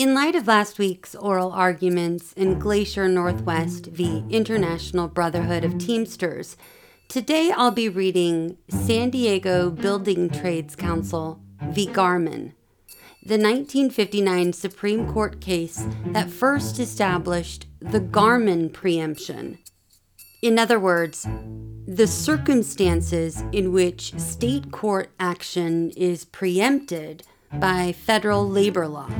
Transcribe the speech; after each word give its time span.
In 0.00 0.14
light 0.14 0.34
of 0.34 0.46
last 0.46 0.78
week's 0.78 1.14
oral 1.14 1.52
arguments 1.52 2.32
in 2.32 2.58
Glacier 2.58 3.06
Northwest 3.06 3.84
v. 3.84 4.24
International 4.30 5.08
Brotherhood 5.08 5.62
of 5.62 5.76
Teamsters, 5.76 6.56
today 7.06 7.52
I'll 7.54 7.70
be 7.70 7.90
reading 7.90 8.56
San 8.70 9.10
Diego 9.10 9.68
Building 9.68 10.30
Trades 10.30 10.74
Council 10.74 11.42
v. 11.64 11.86
Garmon, 11.86 12.54
the 13.22 13.36
1959 13.36 14.54
Supreme 14.54 15.06
Court 15.12 15.38
case 15.38 15.86
that 16.06 16.30
first 16.30 16.78
established 16.78 17.66
the 17.80 18.00
Garmon 18.00 18.72
preemption. 18.72 19.58
In 20.40 20.58
other 20.58 20.80
words, 20.80 21.28
the 21.86 22.06
circumstances 22.06 23.44
in 23.52 23.70
which 23.70 24.18
state 24.18 24.72
court 24.72 25.10
action 25.20 25.90
is 25.90 26.24
preempted 26.24 27.22
by 27.52 27.92
federal 27.92 28.48
labor 28.48 28.88
law. 28.88 29.10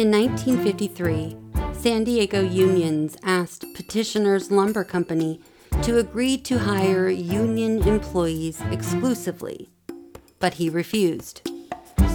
In 0.00 0.10
1953, 0.12 1.36
San 1.74 2.04
Diego 2.04 2.40
unions 2.40 3.18
asked 3.22 3.66
Petitioner's 3.74 4.50
Lumber 4.50 4.82
Company 4.82 5.42
to 5.82 5.98
agree 5.98 6.38
to 6.38 6.58
hire 6.58 7.10
union 7.10 7.86
employees 7.86 8.62
exclusively, 8.70 9.68
but 10.38 10.54
he 10.54 10.70
refused. 10.70 11.46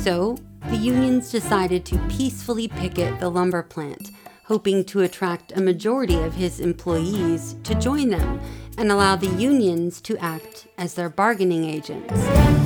So, 0.02 0.35
the 0.67 0.77
unions 0.77 1.29
decided 1.29 1.85
to 1.85 1.99
peacefully 2.09 2.67
picket 2.67 3.20
the 3.20 3.29
lumber 3.29 3.62
plant, 3.62 4.09
hoping 4.45 4.84
to 4.85 5.02
attract 5.02 5.52
a 5.55 5.62
majority 5.62 6.17
of 6.17 6.34
his 6.34 6.59
employees 6.59 7.55
to 7.65 7.76
join 7.76 8.09
them 8.09 8.41
and 8.79 8.91
allow 8.91 9.15
the 9.15 9.27
unions 9.27 10.02
to 10.02 10.17
act 10.17 10.65
as 10.79 10.95
their 10.95 11.09
bargaining 11.09 11.65
agents. 11.65 12.64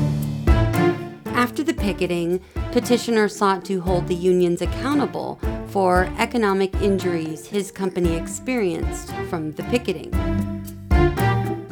After 1.39 1.63
the 1.63 1.73
picketing, 1.73 2.41
petitioner 2.73 3.29
sought 3.29 3.63
to 3.63 3.79
hold 3.79 4.09
the 4.09 4.13
unions 4.13 4.61
accountable 4.61 5.39
for 5.67 6.13
economic 6.17 6.75
injuries 6.81 7.47
his 7.47 7.71
company 7.71 8.17
experienced 8.17 9.13
from 9.29 9.53
the 9.53 9.63
picketing. 9.63 10.11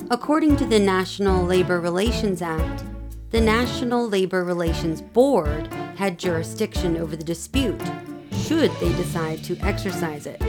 According 0.10 0.56
to 0.56 0.66
the 0.66 0.80
National 0.80 1.44
Labor 1.44 1.82
Relations 1.82 2.42
Act, 2.42 2.86
the 3.32 3.42
National 3.42 4.08
Labor 4.08 4.46
Relations 4.46 5.02
Board 5.02 5.68
had 5.98 6.18
jurisdiction 6.18 6.96
over 6.96 7.18
the 7.18 7.26
dispute, 7.26 7.82
should 8.32 8.72
they 8.80 8.94
decide 8.94 9.44
to 9.44 9.58
exercise 9.58 10.28
it, 10.28 10.42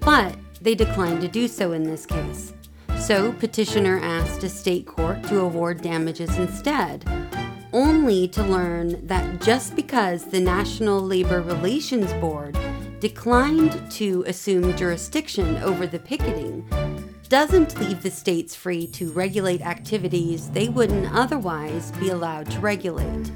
but 0.00 0.36
they 0.60 0.74
declined 0.74 1.22
to 1.22 1.28
do 1.28 1.48
so 1.48 1.72
in 1.72 1.82
this 1.82 2.04
case. 2.04 2.52
So, 2.98 3.32
petitioner 3.32 3.98
asked 4.00 4.44
a 4.44 4.50
state 4.50 4.86
court 4.86 5.22
to 5.28 5.40
award 5.40 5.80
damages 5.80 6.36
instead, 6.36 7.06
only 7.72 8.28
to 8.28 8.42
learn 8.42 9.06
that 9.06 9.40
just 9.40 9.76
because 9.76 10.24
the 10.24 10.40
National 10.40 11.00
Labor 11.00 11.42
Relations 11.42 12.12
Board 12.14 12.56
declined 13.00 13.90
to 13.92 14.24
assume 14.26 14.76
jurisdiction 14.76 15.56
over 15.58 15.86
the 15.86 15.98
picketing 15.98 16.66
doesn't 17.28 17.78
leave 17.78 18.02
the 18.02 18.10
states 18.10 18.54
free 18.54 18.86
to 18.86 19.10
regulate 19.12 19.60
activities 19.60 20.48
they 20.50 20.68
wouldn't 20.68 21.12
otherwise 21.12 21.90
be 21.92 22.08
allowed 22.08 22.50
to 22.50 22.60
regulate. 22.60 23.30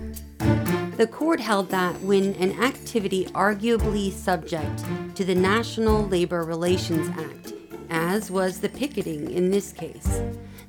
The 0.97 1.09
court 1.11 1.41
held 1.41 1.71
that 1.71 1.99
when 2.03 2.35
an 2.35 2.63
activity 2.63 3.25
arguably 3.27 4.13
subject 4.13 4.85
to 5.15 5.25
the 5.25 5.35
National 5.35 6.07
Labor 6.07 6.45
Relations 6.45 7.09
Act, 7.19 7.55
as 7.89 8.31
was 8.31 8.61
the 8.61 8.69
picketing 8.69 9.31
in 9.31 9.51
this 9.51 9.73
case, 9.73 10.21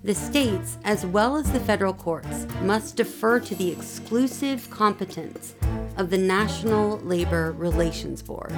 the 0.04 0.16
states, 0.16 0.78
as 0.84 1.06
well 1.06 1.36
as 1.38 1.52
the 1.52 1.60
federal 1.60 1.94
courts, 1.94 2.48
must 2.64 2.96
defer 2.96 3.40
to 3.40 3.56
the 3.56 3.72
exclusive 3.72 4.70
competence 4.72 5.54
of 5.98 6.10
the 6.10 6.18
National 6.18 6.98
Labor 7.00 7.52
Relations 7.52 8.24
Board. 8.24 8.52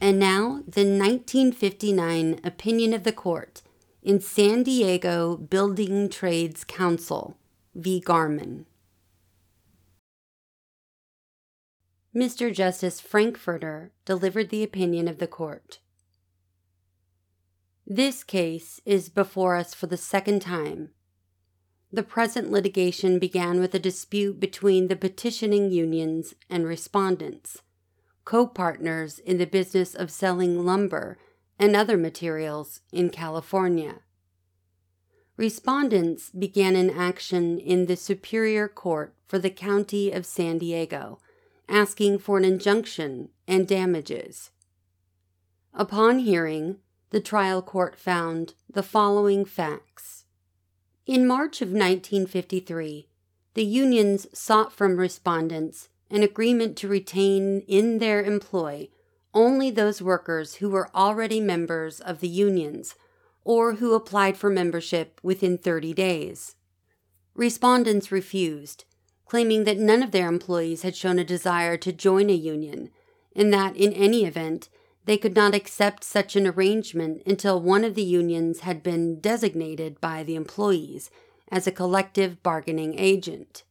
And 0.00 0.18
now, 0.20 0.62
the 0.66 0.84
1959 0.84 2.40
opinion 2.42 2.94
of 2.94 3.02
the 3.02 3.12
court 3.12 3.62
in 4.02 4.20
San 4.20 4.62
Diego 4.62 5.36
Building 5.36 6.08
Trades 6.08 6.64
Council 6.64 7.36
v. 7.74 8.00
Garmon. 8.00 8.64
Mr. 12.16 12.50
Justice 12.50 12.98
Frankfurter 12.98 13.92
delivered 14.06 14.48
the 14.48 14.62
opinion 14.62 15.06
of 15.06 15.18
the 15.18 15.26
court. 15.26 15.80
This 17.86 18.24
case 18.24 18.80
is 18.86 19.10
before 19.10 19.54
us 19.54 19.74
for 19.74 19.86
the 19.86 19.98
second 19.98 20.40
time. 20.40 20.92
The 21.92 22.02
present 22.02 22.50
litigation 22.50 23.18
began 23.18 23.60
with 23.60 23.74
a 23.74 23.78
dispute 23.78 24.40
between 24.40 24.88
the 24.88 24.96
petitioning 24.96 25.70
unions 25.70 26.32
and 26.48 26.64
respondents, 26.64 27.60
co 28.24 28.46
partners 28.46 29.18
in 29.18 29.36
the 29.36 29.44
business 29.44 29.94
of 29.94 30.10
selling 30.10 30.64
lumber 30.64 31.18
and 31.58 31.76
other 31.76 31.98
materials 31.98 32.80
in 32.92 33.10
California. 33.10 33.96
Respondents 35.36 36.30
began 36.30 36.76
an 36.76 36.88
action 36.88 37.58
in 37.58 37.84
the 37.84 37.96
Superior 37.96 38.68
Court 38.68 39.14
for 39.28 39.38
the 39.38 39.50
County 39.50 40.10
of 40.10 40.24
San 40.24 40.56
Diego 40.56 41.18
asking 41.68 42.18
for 42.18 42.38
an 42.38 42.44
injunction 42.44 43.28
and 43.46 43.66
damages. 43.66 44.50
Upon 45.74 46.20
hearing, 46.20 46.78
the 47.10 47.20
trial 47.20 47.62
court 47.62 47.98
found 47.98 48.54
the 48.68 48.82
following 48.82 49.44
facts. 49.44 50.24
In 51.06 51.26
March 51.26 51.62
of 51.62 51.68
1953, 51.68 53.08
the 53.54 53.64
unions 53.64 54.26
sought 54.32 54.72
from 54.72 54.96
respondents 54.96 55.88
an 56.10 56.22
agreement 56.22 56.76
to 56.78 56.88
retain 56.88 57.60
in 57.60 57.98
their 57.98 58.22
employ 58.22 58.88
only 59.34 59.70
those 59.70 60.00
workers 60.00 60.56
who 60.56 60.70
were 60.70 60.90
already 60.94 61.40
members 61.40 62.00
of 62.00 62.20
the 62.20 62.28
unions 62.28 62.94
or 63.44 63.74
who 63.74 63.94
applied 63.94 64.36
for 64.36 64.50
membership 64.50 65.20
within 65.22 65.58
30 65.58 65.94
days. 65.94 66.56
Respondents 67.34 68.10
refused 68.10 68.84
claiming 69.26 69.64
that 69.64 69.78
none 69.78 70.02
of 70.02 70.12
their 70.12 70.28
employees 70.28 70.82
had 70.82 70.96
shown 70.96 71.18
a 71.18 71.24
desire 71.24 71.76
to 71.76 71.92
join 71.92 72.30
a 72.30 72.34
union, 72.34 72.90
and 73.34 73.52
that, 73.52 73.76
in 73.76 73.92
any 73.92 74.24
event, 74.24 74.68
they 75.04 75.16
could 75.16 75.36
not 75.36 75.54
accept 75.54 76.02
such 76.02 76.34
an 76.34 76.46
arrangement 76.46 77.22
until 77.26 77.60
one 77.60 77.84
of 77.84 77.94
the 77.94 78.02
unions 78.02 78.60
had 78.60 78.82
been 78.82 79.20
designated 79.20 80.00
by 80.00 80.22
the 80.22 80.34
employees 80.34 81.10
as 81.50 81.66
a 81.66 81.72
collective 81.72 82.42
bargaining 82.42 82.98
agent. 82.98 83.62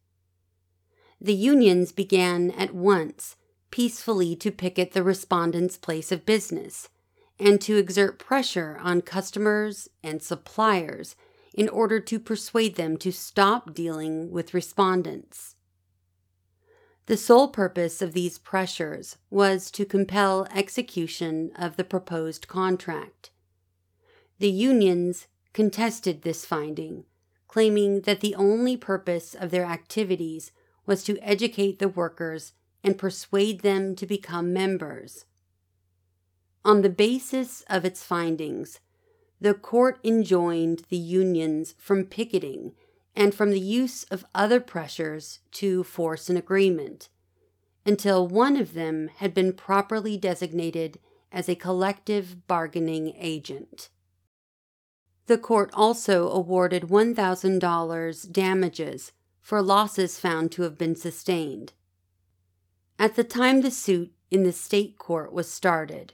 The 1.19 1.33
unions 1.33 1.91
began 1.91 2.51
at 2.51 2.73
once 2.73 3.35
peacefully 3.71 4.35
to 4.37 4.51
picket 4.51 4.93
the 4.93 5.03
respondents' 5.03 5.77
place 5.77 6.11
of 6.11 6.25
business 6.25 6.89
and 7.39 7.59
to 7.61 7.77
exert 7.77 8.19
pressure 8.19 8.77
on 8.81 9.01
customers 9.01 9.89
and 10.01 10.23
suppliers 10.23 11.15
in 11.55 11.69
order 11.69 12.01
to 12.01 12.19
persuade 12.19 12.75
them 12.75 12.97
to 12.97 13.11
stop 13.11 13.73
dealing 13.73 14.29
with 14.29 14.53
respondents. 14.53 15.55
The 17.05 17.17
sole 17.17 17.47
purpose 17.47 18.01
of 18.01 18.13
these 18.13 18.37
pressures 18.37 19.17
was 19.29 19.71
to 19.71 19.85
compel 19.85 20.47
execution 20.53 21.51
of 21.57 21.77
the 21.77 21.83
proposed 21.83 22.47
contract. 22.47 23.29
The 24.39 24.49
unions 24.49 25.27
contested 25.53 26.23
this 26.23 26.45
finding, 26.45 27.05
claiming 27.47 28.01
that 28.01 28.19
the 28.19 28.35
only 28.35 28.75
purpose 28.75 29.33
of 29.33 29.49
their 29.49 29.65
activities 29.65 30.51
was 30.85 31.03
to 31.05 31.17
educate 31.19 31.79
the 31.79 31.87
workers 31.87 32.51
and 32.83 32.97
persuade 32.97 33.61
them 33.61 33.95
to 33.95 34.05
become 34.05 34.51
members. 34.51 35.25
On 36.65 36.81
the 36.81 36.89
basis 36.89 37.63
of 37.69 37.85
its 37.85 38.03
findings, 38.03 38.79
the 39.39 39.53
court 39.53 39.99
enjoined 40.03 40.83
the 40.89 40.97
unions 40.97 41.75
from 41.77 42.05
picketing 42.05 42.73
and 43.15 43.33
from 43.33 43.51
the 43.51 43.59
use 43.59 44.03
of 44.05 44.25
other 44.33 44.59
pressures 44.59 45.39
to 45.51 45.83
force 45.83 46.29
an 46.29 46.37
agreement 46.37 47.09
until 47.85 48.27
one 48.27 48.57
of 48.57 48.73
them 48.73 49.09
had 49.17 49.33
been 49.33 49.53
properly 49.53 50.17
designated 50.17 50.99
as 51.31 51.47
a 51.47 51.55
collective 51.55 52.47
bargaining 52.47 53.13
agent. 53.17 53.89
The 55.27 55.37
court 55.37 55.69
also 55.73 56.29
awarded 56.29 56.83
$1,000 56.83 58.31
damages 58.31 59.11
for 59.41 59.61
losses 59.61 60.19
found 60.19 60.51
to 60.53 60.63
have 60.63 60.77
been 60.77 60.95
sustained. 60.95 61.73
At 62.97 63.15
the 63.15 63.23
time 63.23 63.61
the 63.61 63.71
suit 63.71 64.13
in 64.31 64.43
the 64.43 64.51
state 64.51 64.97
court 64.97 65.31
was 65.31 65.51
started, 65.51 66.13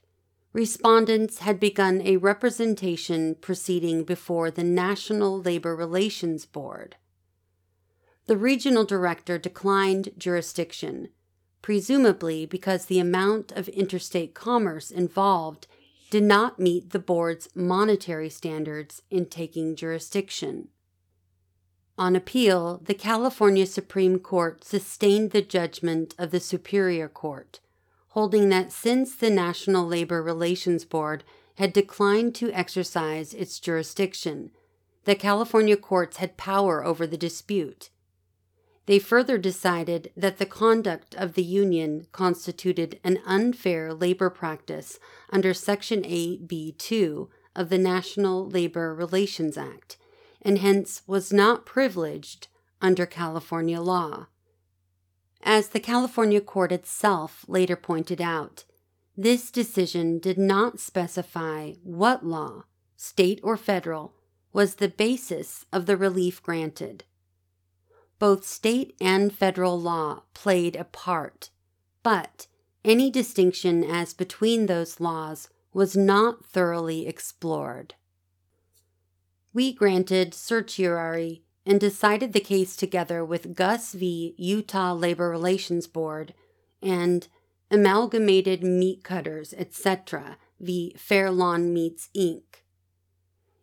respondents 0.53 1.39
had 1.39 1.59
begun 1.59 2.01
a 2.01 2.17
representation 2.17 3.35
proceeding 3.35 4.03
before 4.03 4.51
the 4.51 4.63
National 4.63 5.41
Labor 5.41 5.75
Relations 5.75 6.45
Board. 6.45 6.97
The 8.27 8.37
regional 8.37 8.83
director 8.83 9.37
declined 9.37 10.09
jurisdiction, 10.17 11.09
presumably 11.61 12.45
because 12.45 12.85
the 12.85 12.99
amount 12.99 13.51
of 13.53 13.69
interstate 13.69 14.33
commerce 14.33 14.91
involved 14.91 15.67
did 16.09 16.23
not 16.23 16.59
meet 16.59 16.89
the 16.89 16.99
board's 16.99 17.47
monetary 17.55 18.29
standards 18.29 19.01
in 19.09 19.25
taking 19.25 19.75
jurisdiction. 19.75 20.67
On 21.97 22.15
appeal, 22.15 22.81
the 22.83 22.93
California 22.93 23.65
Supreme 23.65 24.19
Court 24.19 24.63
sustained 24.65 25.31
the 25.31 25.41
judgment 25.41 26.13
of 26.17 26.31
the 26.31 26.39
Superior 26.39 27.07
Court, 27.07 27.59
holding 28.11 28.49
that 28.49 28.71
since 28.71 29.15
the 29.15 29.29
National 29.29 29.87
Labor 29.87 30.21
Relations 30.21 30.85
Board 30.85 31.23
had 31.55 31.73
declined 31.73 32.35
to 32.35 32.51
exercise 32.51 33.33
its 33.33 33.59
jurisdiction, 33.59 34.51
the 35.05 35.15
California 35.15 35.77
courts 35.77 36.17
had 36.17 36.37
power 36.37 36.83
over 36.85 37.07
the 37.07 37.17
dispute. 37.17 37.89
They 38.85 38.99
further 38.99 39.37
decided 39.37 40.11
that 40.17 40.37
the 40.37 40.45
conduct 40.45 41.15
of 41.15 41.33
the 41.33 41.43
union 41.43 42.07
constituted 42.11 42.99
an 43.03 43.19
unfair 43.25 43.93
labor 43.93 44.29
practice 44.29 44.99
under 45.29 45.53
Section 45.53 46.03
8b2 46.03 47.29
of 47.55 47.69
the 47.69 47.77
National 47.77 48.45
Labor 48.45 48.93
Relations 48.93 49.57
Act, 49.57 49.97
and 50.41 50.57
hence 50.57 51.03
was 51.07 51.31
not 51.31 51.65
privileged 51.65 52.47
under 52.81 53.05
California 53.05 53.79
law. 53.79 54.27
As 55.43 55.69
the 55.69 55.79
California 55.79 56.39
court 56.41 56.71
itself 56.71 57.45
later 57.47 57.75
pointed 57.75 58.21
out, 58.21 58.63
this 59.17 59.51
decision 59.51 60.19
did 60.19 60.37
not 60.37 60.79
specify 60.79 61.73
what 61.83 62.25
law, 62.25 62.63
state 62.95 63.39
or 63.43 63.57
federal, 63.57 64.13
was 64.53 64.75
the 64.75 64.87
basis 64.87 65.65
of 65.71 65.85
the 65.85 65.97
relief 65.97 66.41
granted. 66.43 67.03
Both 68.19 68.45
state 68.45 68.95
and 69.01 69.33
federal 69.33 69.79
law 69.81 70.23
played 70.33 70.75
a 70.75 70.83
part, 70.83 71.49
but 72.03 72.47
any 72.85 73.09
distinction 73.09 73.83
as 73.83 74.13
between 74.13 74.67
those 74.67 74.99
laws 74.99 75.49
was 75.73 75.95
not 75.97 76.45
thoroughly 76.45 77.07
explored. 77.07 77.95
We 79.53 79.73
granted 79.73 80.33
certiorari 80.33 81.43
and 81.65 81.79
decided 81.79 82.33
the 82.33 82.39
case 82.39 82.75
together 82.75 83.23
with 83.23 83.55
Guss 83.55 83.93
v. 83.93 84.33
Utah 84.37 84.93
Labor 84.93 85.29
Relations 85.29 85.87
Board 85.87 86.33
and 86.81 87.27
Amalgamated 87.69 88.63
Meat 88.63 89.03
Cutters, 89.03 89.53
etc., 89.53 90.37
v. 90.59 90.93
Fairlawn 90.97 91.73
Meats, 91.73 92.09
Inc. 92.15 92.43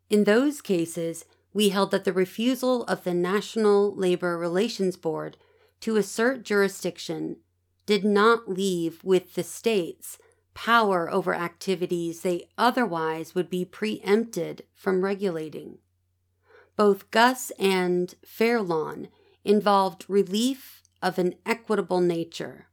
In 0.09 0.25
those 0.25 0.61
cases, 0.61 1.25
we 1.53 1.71
held 1.71 1.91
that 1.91 2.05
the 2.05 2.13
refusal 2.13 2.85
of 2.85 3.05
the 3.05 3.15
National 3.15 3.95
Labor 3.95 4.39
Relations 4.39 4.97
Board 4.97 5.37
to 5.81 5.97
assert 5.97 6.45
jurisdiction 6.45 7.37
did 7.85 8.05
not 8.05 8.49
leave 8.49 9.03
with 9.03 9.35
the 9.35 9.43
states 9.43 10.19
power 10.55 11.11
over 11.11 11.35
activities 11.35 12.23
they 12.23 12.49
otherwise 12.59 13.35
would 13.35 13.49
be 13.49 13.65
preempted 13.65 14.65
from 14.75 15.05
regulating. 15.05 15.79
Both 16.79 17.11
Guss 17.11 17.51
and 17.59 18.15
Fairlawn 18.25 19.09
involved 19.45 20.05
relief 20.07 20.81
of 21.03 21.19
an 21.19 21.35
equitable 21.45 22.01
nature. 22.01 22.69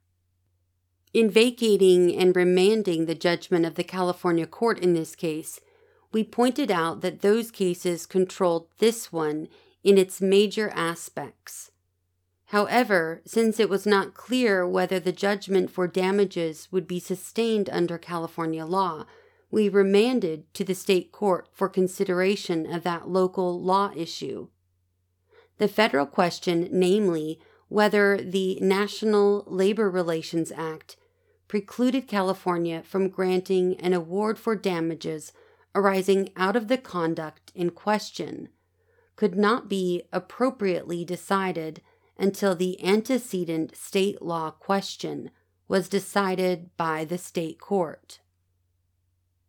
In 1.12 1.28
vacating 1.28 2.16
and 2.16 2.36
remanding 2.36 3.06
the 3.06 3.16
judgment 3.16 3.66
of 3.66 3.74
the 3.74 3.82
California 3.82 4.46
court 4.46 4.78
in 4.78 4.94
this 4.94 5.16
case, 5.16 5.58
we 6.12 6.22
pointed 6.22 6.70
out 6.70 7.00
that 7.00 7.20
those 7.20 7.50
cases 7.50 8.06
controlled 8.06 8.68
this 8.78 9.10
one 9.10 9.48
in 9.82 9.98
its 9.98 10.20
major 10.20 10.70
aspects. 10.72 11.72
However, 12.50 13.22
since 13.26 13.58
it 13.58 13.68
was 13.68 13.86
not 13.86 14.14
clear 14.14 14.64
whether 14.64 15.00
the 15.00 15.10
judgment 15.10 15.68
for 15.68 15.88
damages 15.88 16.68
would 16.70 16.86
be 16.86 17.00
sustained 17.00 17.68
under 17.70 17.98
California 17.98 18.66
law, 18.66 19.04
we 19.56 19.70
remanded 19.70 20.52
to 20.52 20.62
the 20.62 20.74
state 20.74 21.10
court 21.12 21.48
for 21.50 21.66
consideration 21.66 22.70
of 22.70 22.82
that 22.82 23.08
local 23.08 23.58
law 23.58 23.90
issue. 23.96 24.48
The 25.56 25.66
federal 25.66 26.04
question, 26.04 26.68
namely, 26.70 27.40
whether 27.68 28.18
the 28.18 28.58
National 28.60 29.44
Labor 29.46 29.88
Relations 29.88 30.52
Act 30.54 30.98
precluded 31.48 32.06
California 32.06 32.82
from 32.82 33.08
granting 33.08 33.80
an 33.80 33.94
award 33.94 34.38
for 34.38 34.56
damages 34.56 35.32
arising 35.74 36.28
out 36.36 36.54
of 36.54 36.68
the 36.68 36.76
conduct 36.76 37.50
in 37.54 37.70
question 37.70 38.50
could 39.16 39.36
not 39.36 39.70
be 39.70 40.02
appropriately 40.12 41.02
decided 41.02 41.80
until 42.18 42.54
the 42.54 42.78
antecedent 42.84 43.74
state 43.74 44.20
law 44.20 44.50
question 44.50 45.30
was 45.66 45.88
decided 45.88 46.76
by 46.76 47.06
the 47.06 47.16
state 47.16 47.58
court. 47.58 48.18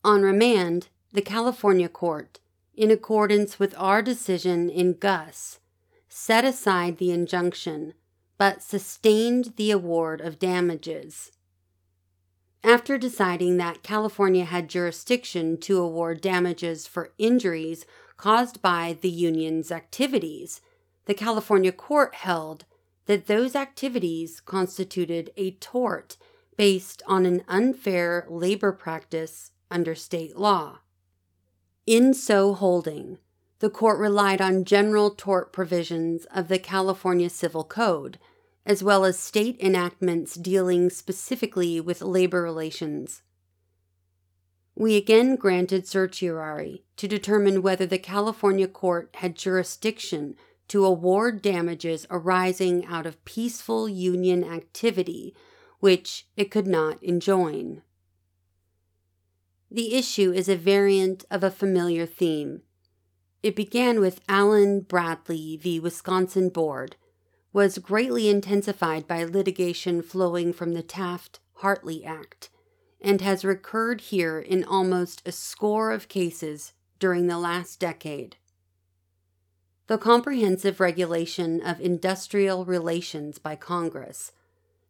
On 0.07 0.21
remand, 0.21 0.88
the 1.12 1.21
California 1.21 1.89
court, 1.89 2.39
in 2.74 2.92
accordance 2.92 3.59
with 3.59 3.75
our 3.77 4.01
decision 4.01 4.69
in 4.69 4.94
Guss, 4.94 5.59
set 6.07 6.45
aside 6.45 6.98
the 6.98 7.12
injunction 7.12 7.94
but 8.38 8.63
sustained 8.63 9.51
the 9.57 9.69
award 9.69 10.21
of 10.21 10.39
damages. 10.39 11.33
After 12.63 12.98
deciding 12.98 13.57
that 13.57 13.83
California 13.83 14.45
had 14.45 14.69
jurisdiction 14.69 15.57
to 15.57 15.77
award 15.77 16.21
damages 16.21 16.88
for 16.88 17.12
injuries 17.18 17.86
caused 18.15 18.62
by 18.62 18.98
the 19.01 19.09
union's 19.09 19.74
activities, 19.74 20.62
the 21.04 21.13
California 21.13 21.74
court 21.74 22.15
held 22.15 22.63
that 23.07 23.27
those 23.27 23.57
activities 23.57 24.39
constituted 24.39 25.31
a 25.36 25.51
tort 25.51 26.15
based 26.56 27.04
on 27.07 27.25
an 27.25 27.44
unfair 27.50 28.25
labor 28.30 28.71
practice 28.71 29.51
under 29.69 29.96
state 29.96 30.38
law. 30.38 30.80
In 31.86 32.14
so 32.14 32.54
holding, 32.54 33.18
the 33.60 33.69
court 33.69 34.00
relied 34.00 34.42
on 34.42 34.66
general 34.66 35.10
tort 35.10 35.52
provisions 35.52 36.25
of 36.34 36.48
the 36.48 36.60
California 36.60 37.30
Civil 37.30 37.64
Code 37.64 38.19
as 38.68 38.84
well 38.84 39.06
as 39.06 39.18
state 39.18 39.58
enactments 39.62 40.36
dealing 40.36 40.90
specifically 40.90 41.80
with 41.80 42.02
labor 42.02 42.44
relations. 42.44 43.22
We 44.75 44.98
again 44.98 45.38
granted 45.38 45.88
certiorari 45.88 46.84
to 46.98 47.08
determine 47.08 47.62
whether 47.62 47.86
the 47.86 47.98
California 47.98 48.68
court 48.68 49.10
had 49.16 49.36
jurisdiction 49.36 50.36
to 50.68 50.84
award 50.84 51.42
damages 51.42 52.06
arising 52.12 52.86
out 52.86 53.06
of 53.06 53.24
peaceful 53.24 53.88
union 53.88 54.44
activity 54.44 55.34
which 55.80 56.28
it 56.36 56.52
could 56.52 56.68
not 56.68 57.02
enjoin. 57.02 57.83
The 59.69 59.95
issue 59.95 60.31
is 60.31 60.47
a 60.47 60.56
variant 60.56 61.26
of 61.30 61.44
a 61.44 61.52
familiar 61.52 62.06
theme. 62.06 62.62
It 63.44 63.56
began 63.56 64.00
with 64.00 64.21
Allen 64.30 64.81
Bradley 64.81 65.57
v. 65.57 65.80
Wisconsin 65.80 66.50
Board 66.50 66.95
was 67.52 67.78
greatly 67.78 68.30
intensified 68.30 69.07
by 69.07 69.24
litigation 69.24 70.02
flowing 70.02 70.54
from 70.54 70.74
the 70.74 70.83
Taft 70.83 71.40
Hartley 71.56 72.06
Act 72.06 72.50
and 73.02 73.21
has 73.21 73.45
recurred 73.45 74.02
here 74.02 74.40
in 74.40 74.64
almost 74.64 75.21
a 75.26 75.31
score 75.31 75.92
of 75.92 76.07
cases 76.07 76.74
during 77.00 77.28
the 77.28 77.38
last 77.38 77.80
decade. 77.80 78.38
The 79.88 79.97
comprehensive 79.97 80.80
regulation 80.80 81.62
of 81.62 81.80
industrial 81.80 82.66
relations 82.66 83.38
by 83.38 83.56
Congress, 83.56 84.31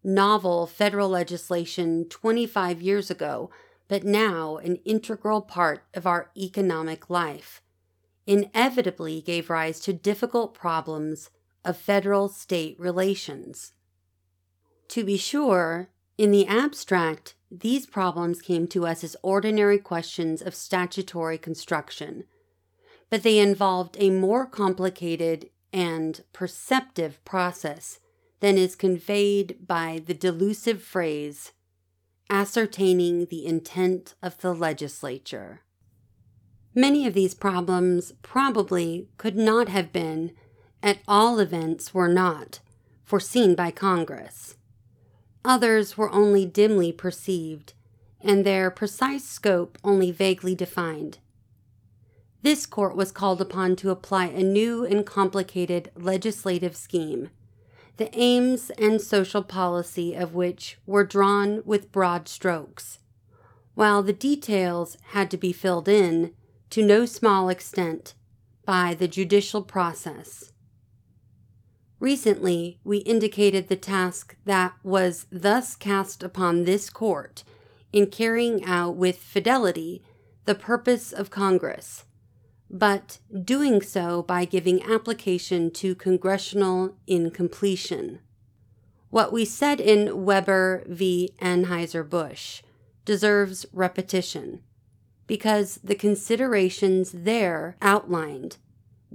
novel 0.04 0.68
federal 0.68 1.10
legislation 1.10 2.06
25 2.10 2.82
years 2.82 3.12
ago, 3.12 3.50
but 3.88 4.04
now 4.04 4.58
an 4.58 4.78
integral 4.86 5.42
part 5.42 5.86
of 5.94 6.06
our 6.06 6.30
economic 6.36 7.10
life, 7.10 7.62
inevitably 8.26 9.22
gave 9.22 9.50
rise 9.50 9.80
to 9.80 9.94
difficult 9.94 10.54
problems 10.54 11.30
of 11.64 11.78
federal 11.78 12.28
state 12.28 12.80
relations. 12.80 13.74
To 14.90 15.04
be 15.04 15.18
sure, 15.18 15.90
in 16.18 16.32
the 16.32 16.48
abstract, 16.48 17.36
these 17.50 17.86
problems 17.86 18.42
came 18.42 18.68
to 18.68 18.86
us 18.86 19.04
as 19.04 19.16
ordinary 19.22 19.78
questions 19.78 20.42
of 20.42 20.56
statutory 20.56 21.38
construction, 21.38 22.26
but 23.10 23.24
they 23.24 23.40
involved 23.40 23.96
a 24.00 24.10
more 24.10 24.46
complicated 24.46 25.50
and 25.72 26.24
perceptive 26.34 27.24
process 27.24 28.00
than 28.40 28.58
is 28.58 28.76
conveyed 28.76 29.66
by 29.66 30.02
the 30.06 30.14
delusive 30.14 30.82
phrase 30.82 31.54
ascertaining 32.30 33.26
the 33.26 33.46
intent 33.46 34.16
of 34.22 34.38
the 34.40 34.54
legislature. 34.54 35.62
Many 36.76 37.08
of 37.08 37.14
these 37.14 37.34
problems 37.34 38.14
probably 38.22 39.08
could 39.18 39.36
not 39.36 39.70
have 39.70 39.92
been 39.92 40.32
at 40.84 41.00
all 41.08 41.40
events 41.40 41.94
were 41.94 42.08
not, 42.08 42.60
foreseen 43.04 43.56
by 43.56 43.72
Congress. 43.72 44.56
Others 45.44 45.98
were 45.98 46.12
only 46.12 46.46
dimly 46.46 46.92
perceived, 46.92 47.74
and 48.22 48.46
their 48.46 48.70
precise 48.70 49.24
scope 49.24 49.78
only 49.84 50.12
vaguely 50.12 50.54
defined. 50.54 51.20
This 52.44 52.66
court 52.66 52.96
was 52.96 53.12
called 53.12 53.42
upon 53.42 53.76
to 53.78 53.90
apply 53.90 54.28
a 54.28 54.44
new 54.44 54.86
and 54.86 55.06
complicated 55.06 55.92
legislative 55.96 56.76
scheme 56.76 57.30
the 57.98 58.10
aims 58.18 58.70
and 58.78 59.02
social 59.02 59.44
policy 59.44 60.14
of 60.14 60.34
which 60.34 60.78
were 60.86 61.04
drawn 61.04 61.62
with 61.66 61.92
broad 61.92 62.28
strokes, 62.28 63.00
while 63.74 64.02
the 64.02 64.14
details 64.14 64.98
had 65.10 65.30
to 65.32 65.38
be 65.38 65.52
filled 65.52 65.88
in, 65.88 66.34
to 66.70 66.86
no 66.86 67.06
small 67.06 67.50
extent, 67.50 68.14
by 68.66 68.94
the 68.94 69.08
judicial 69.08 69.62
process. 69.62 70.52
Recently, 72.00 72.80
we 72.84 72.98
indicated 73.00 73.68
the 73.68 73.76
task 73.76 74.36
that 74.46 74.74
was 74.84 75.26
thus 75.32 75.76
cast 75.76 76.22
upon 76.22 76.64
this 76.64 76.90
court 76.90 77.44
in 77.92 78.08
carrying 78.08 78.64
out 78.66 78.96
with 78.96 79.18
fidelity 79.18 80.04
the 80.46 80.54
purpose 80.54 81.12
of 81.12 81.32
Congress, 81.32 82.06
but 82.70 83.20
doing 83.44 83.82
so 83.82 84.22
by 84.24 84.46
giving 84.46 84.84
application 84.84 85.72
to 85.72 85.96
congressional 85.96 86.96
incompletion. 87.08 88.20
What 89.10 89.32
we 89.32 89.46
said 89.46 89.80
in 89.80 90.26
Weber 90.26 90.84
v. 90.88 91.32
Anheuser-Busch 91.42 92.62
deserves 93.06 93.66
repetition 93.72 94.62
because 95.28 95.80
the 95.84 95.96
considerations 95.96 97.12
there 97.12 97.76
outlined 97.82 98.58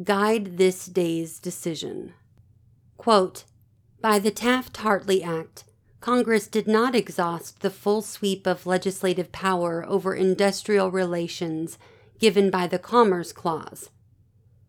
guide 0.03 0.57
this 0.57 0.87
day's 0.87 1.39
decision. 1.39 2.15
Quote, 2.97 3.45
By 4.01 4.19
the 4.19 4.31
Taft 4.31 4.77
Hartley 4.79 5.23
Act, 5.23 5.65
Congress 6.01 6.47
did 6.47 6.67
not 6.67 6.95
exhaust 6.95 7.61
the 7.61 7.71
full 7.71 8.03
sweep 8.03 8.47
of 8.47 8.67
legislative 8.67 9.31
power 9.31 9.85
over 9.87 10.15
industrial 10.15 10.91
relations 10.91 11.79
given 12.23 12.51
by 12.51 12.69
the 12.69 12.79
Commerce 12.79 13.33
Clause. 13.33 13.91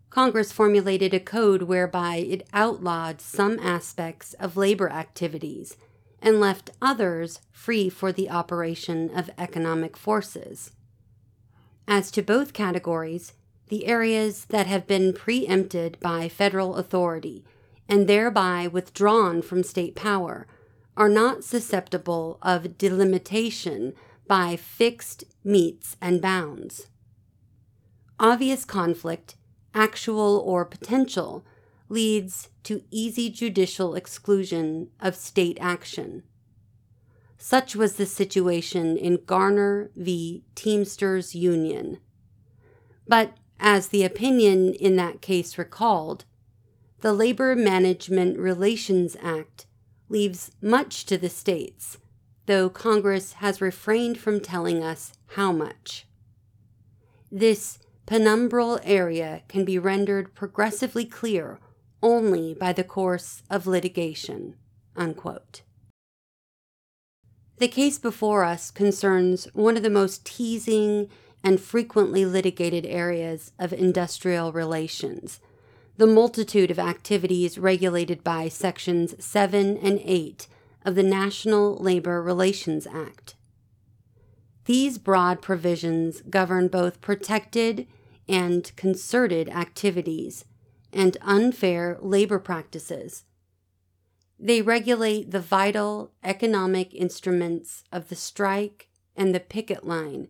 Congress 0.09 0.51
formulated 0.51 1.13
a 1.13 1.19
code 1.19 1.61
whereby 1.61 2.15
it 2.15 2.47
outlawed 2.51 3.21
some 3.21 3.59
aspects 3.59 4.33
of 4.39 4.57
labor 4.57 4.89
activities 4.89 5.77
and 6.19 6.39
left 6.39 6.71
others 6.81 7.41
free 7.51 7.89
for 7.89 8.11
the 8.11 8.27
operation 8.27 9.15
of 9.15 9.29
economic 9.37 9.95
forces. 9.95 10.71
As 11.87 12.09
to 12.09 12.23
both 12.23 12.53
categories, 12.53 13.33
the 13.67 13.85
areas 13.85 14.45
that 14.45 14.65
have 14.65 14.87
been 14.87 15.13
preempted 15.13 15.99
by 15.99 16.29
federal 16.29 16.77
authority 16.77 17.45
and 17.87 18.07
thereby 18.07 18.65
withdrawn 18.65 19.43
from 19.43 19.61
state 19.61 19.95
power, 19.95 20.47
are 20.97 21.09
not 21.09 21.43
susceptible 21.43 22.39
of 22.41 22.79
delimitation 22.79 23.93
by 24.27 24.55
fixed 24.55 25.23
metes 25.43 25.97
and 26.01 26.19
bounds. 26.19 26.87
Obvious 28.19 28.65
conflict, 28.65 29.35
actual 29.73 30.41
or 30.45 30.65
potential, 30.65 31.43
leads 31.89 32.49
to 32.63 32.83
easy 32.91 33.29
judicial 33.29 33.95
exclusion 33.95 34.89
of 34.99 35.15
state 35.15 35.57
action. 35.59 36.23
Such 37.37 37.75
was 37.75 37.97
the 37.97 38.05
situation 38.05 38.97
in 38.97 39.19
Garner 39.25 39.91
v. 39.95 40.43
Teamsters 40.55 41.35
Union. 41.35 41.99
But, 43.07 43.35
as 43.59 43.89
the 43.89 44.03
opinion 44.03 44.73
in 44.73 44.95
that 44.95 45.21
case 45.21 45.57
recalled, 45.57 46.25
the 47.01 47.11
Labor 47.11 47.53
Management 47.53 48.39
Relations 48.39 49.17
Act 49.21 49.65
leaves 50.07 50.51
much 50.61 51.05
to 51.05 51.17
the 51.17 51.29
states, 51.29 51.97
though 52.45 52.69
Congress 52.69 53.33
has 53.33 53.59
refrained 53.59 54.17
from 54.17 54.39
telling 54.39 54.81
us 54.81 55.11
how 55.35 55.51
much. 55.51 56.07
This 57.29 57.79
penumbral 58.05 58.79
area 58.83 59.43
can 59.47 59.65
be 59.65 59.79
rendered 59.79 60.35
progressively 60.35 61.05
clear 61.05 61.59
only 62.01 62.53
by 62.53 62.73
the 62.73 62.83
course 62.83 63.43
of 63.49 63.67
litigation. 63.67 64.55
Unquote. 64.95 65.61
The 67.57 67.67
case 67.67 67.97
before 67.97 68.43
us 68.43 68.71
concerns 68.71 69.47
one 69.53 69.77
of 69.77 69.83
the 69.83 69.89
most 69.89 70.25
teasing 70.25 71.09
and 71.43 71.59
frequently 71.59 72.25
litigated 72.25 72.85
areas 72.85 73.51
of 73.59 73.73
industrial 73.73 74.51
relations 74.51 75.39
the 75.95 76.07
multitude 76.07 76.71
of 76.71 76.79
activities 76.79 77.59
regulated 77.59 78.23
by 78.23 78.49
Sections 78.49 79.13
7 79.23 79.77
and 79.77 80.01
8 80.03 80.47
of 80.83 80.95
the 80.95 81.03
National 81.03 81.75
Labor 81.75 82.21
Relations 82.21 82.87
Act. 82.87 83.35
These 84.65 84.97
broad 84.97 85.41
provisions 85.41 86.21
govern 86.29 86.67
both 86.67 87.01
protected 87.01 87.87
and 88.27 88.71
concerted 88.75 89.49
activities 89.49 90.45
and 90.93 91.17
unfair 91.21 91.97
labor 92.01 92.39
practices. 92.39 93.25
They 94.39 94.61
regulate 94.61 95.31
the 95.31 95.39
vital 95.39 96.11
economic 96.23 96.93
instruments 96.93 97.83
of 97.91 98.09
the 98.09 98.15
strike 98.15 98.87
and 99.15 99.33
the 99.33 99.39
picket 99.39 99.85
line 99.85 100.29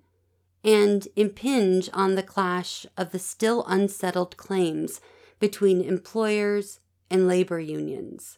and 0.64 1.08
impinge 1.16 1.90
on 1.94 2.16
the 2.16 2.24
clash 2.24 2.86
of 2.98 3.12
the 3.12 3.20
still 3.20 3.66
unsettled 3.68 4.38
claims 4.38 5.02
between 5.40 5.82
employers 5.82 6.80
and 7.10 7.28
labor 7.28 7.60
unions. 7.60 8.38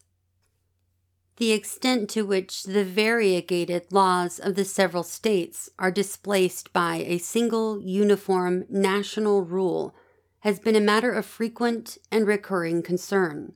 The 1.36 1.52
extent 1.52 2.08
to 2.10 2.24
which 2.24 2.62
the 2.62 2.84
variegated 2.84 3.92
laws 3.92 4.38
of 4.38 4.54
the 4.54 4.64
several 4.64 5.02
states 5.02 5.68
are 5.78 5.90
displaced 5.90 6.72
by 6.72 6.96
a 6.96 7.18
single 7.18 7.80
uniform 7.80 8.64
national 8.70 9.42
rule 9.42 9.94
has 10.40 10.58
been 10.58 10.76
a 10.76 10.80
matter 10.80 11.12
of 11.12 11.26
frequent 11.26 11.98
and 12.10 12.26
recurring 12.26 12.82
concern. 12.82 13.52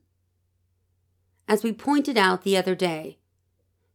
As 1.48 1.64
we 1.64 1.72
pointed 1.72 2.18
out 2.18 2.42
the 2.42 2.56
other 2.56 2.74
day, 2.74 3.18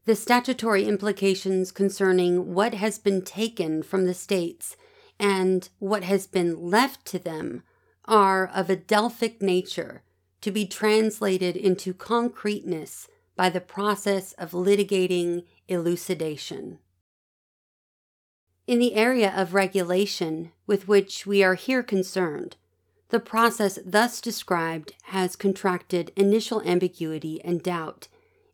the 0.05 0.15
statutory 0.15 0.85
implications 0.85 1.71
concerning 1.71 2.53
what 2.53 2.73
has 2.73 2.97
been 2.97 3.21
taken 3.21 3.83
from 3.83 4.05
the 4.05 4.13
states 4.13 4.75
and 5.19 5.69
what 5.77 6.03
has 6.03 6.25
been 6.25 6.69
left 6.69 7.05
to 7.05 7.19
them 7.19 7.61
are 8.05 8.47
of 8.47 8.69
a 8.69 8.75
Delphic 8.75 9.41
nature 9.41 10.03
to 10.41 10.51
be 10.51 10.65
translated 10.65 11.55
into 11.55 11.93
concreteness 11.93 13.07
by 13.35 13.49
the 13.49 13.61
process 13.61 14.33
of 14.33 14.51
litigating 14.51 15.43
elucidation. 15.67 16.79
In 18.67 18.79
the 18.79 18.95
area 18.95 19.33
of 19.35 19.53
regulation 19.53 20.51
with 20.65 20.87
which 20.87 21.27
we 21.27 21.43
are 21.43 21.53
here 21.55 21.83
concerned, 21.83 22.55
the 23.09 23.19
process 23.19 23.77
thus 23.85 24.19
described 24.19 24.93
has 25.05 25.35
contracted 25.35 26.11
initial 26.15 26.61
ambiguity 26.63 27.39
and 27.43 27.61
doubt 27.61 28.07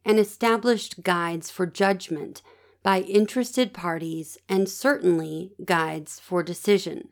and 0.03 0.19
established 0.19 1.03
guides 1.03 1.49
for 1.49 1.65
judgment 1.65 2.41
by 2.83 3.01
interested 3.01 3.73
parties 3.73 4.37
and 4.49 4.67
certainly 4.67 5.53
guides 5.63 6.19
for 6.19 6.43
decision. 6.43 7.09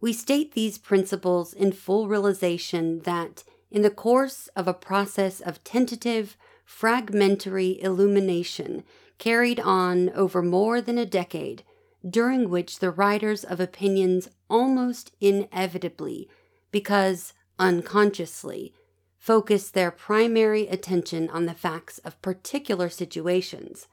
We 0.00 0.12
state 0.12 0.52
these 0.52 0.78
principles 0.78 1.52
in 1.52 1.72
full 1.72 2.08
realization 2.08 3.00
that, 3.00 3.42
in 3.70 3.82
the 3.82 3.90
course 3.90 4.48
of 4.54 4.68
a 4.68 4.74
process 4.74 5.40
of 5.40 5.64
tentative, 5.64 6.36
fragmentary 6.70 7.82
illumination 7.82 8.84
carried 9.18 9.58
on 9.60 10.08
over 10.10 10.40
more 10.40 10.80
than 10.80 10.96
a 10.96 11.04
decade, 11.04 11.64
during 12.08 12.48
which 12.48 12.78
the 12.78 12.92
writers 12.92 13.44
of 13.44 13.58
opinions 13.60 14.30
almost 14.48 15.12
inevitably, 15.20 16.26
because 16.70 17.34
unconsciously, 17.58 18.72
focus 19.18 19.68
their 19.68 19.90
primary 19.90 20.68
attention 20.68 21.28
on 21.30 21.44
the 21.44 21.52
facts 21.52 21.98
of 21.98 22.22
particular 22.22 22.88
situations. 22.88 23.88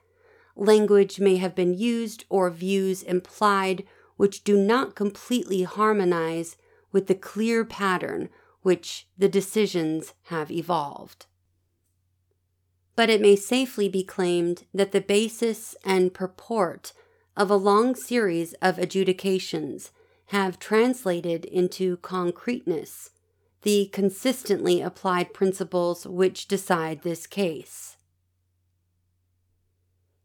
Language 0.55 1.19
may 1.19 1.37
have 1.37 1.55
been 1.55 1.73
used 1.73 2.23
or 2.29 2.49
views 2.51 3.03
implied 3.03 3.83
which 4.17 4.43
do 4.43 4.55
not 4.55 4.95
completely 4.95 5.63
harmonize 5.63 6.55
with 6.91 7.07
the 7.07 7.15
clear 7.15 7.65
pattern 7.65 8.29
which 8.61 9.07
the 9.17 9.27
decisions 9.27 10.13
have 10.25 10.51
evolved. 10.51 11.25
But 12.97 13.09
it 13.09 13.21
may 13.21 13.37
safely 13.37 13.87
be 13.87 14.03
claimed 14.03 14.65
that 14.73 14.91
the 14.91 14.99
basis 14.99 15.75
and 15.85 16.13
purport 16.13 16.91
of 17.37 17.49
a 17.49 17.55
long 17.55 17.95
series 17.95 18.53
of 18.55 18.77
adjudications 18.77 19.91
have 20.27 20.59
translated 20.59 21.45
into 21.45 21.97
concreteness 21.97 23.11
the 23.61 23.89
consistently 23.93 24.81
applied 24.81 25.33
principles 25.33 26.05
which 26.05 26.47
decide 26.47 27.03
this 27.03 27.27
case. 27.27 27.97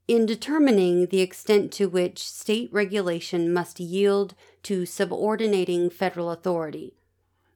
In 0.09 0.27
determining 0.27 1.07
the 1.07 1.21
extent 1.21 1.73
to 1.73 1.87
which 1.87 2.27
state 2.29 2.73
regulation 2.73 3.53
must 3.53 3.81
yield 3.81 4.35
to 4.65 4.87
subordinating 4.87 5.91
federal 5.91 6.31
authority, 6.31 6.95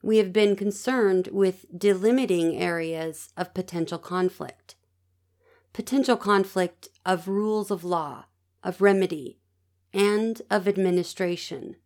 we 0.03 0.19
have 0.19 0.33
been 0.33 0.57
concerned 0.57 1.29
with 1.33 1.67
delimiting 1.77 2.61
areas 2.61 3.31
of 3.37 3.55
potential 3.55 3.99
conflict. 3.99 4.76
Potential 5.77 6.17
conflict 6.17 6.89
of 7.05 7.29
rules 7.29 7.71
of 7.71 7.85
law, 7.85 8.25
of 8.65 8.81
remedy, 8.81 9.41
and 9.93 10.41
of 10.51 10.67
administration. 10.67 11.77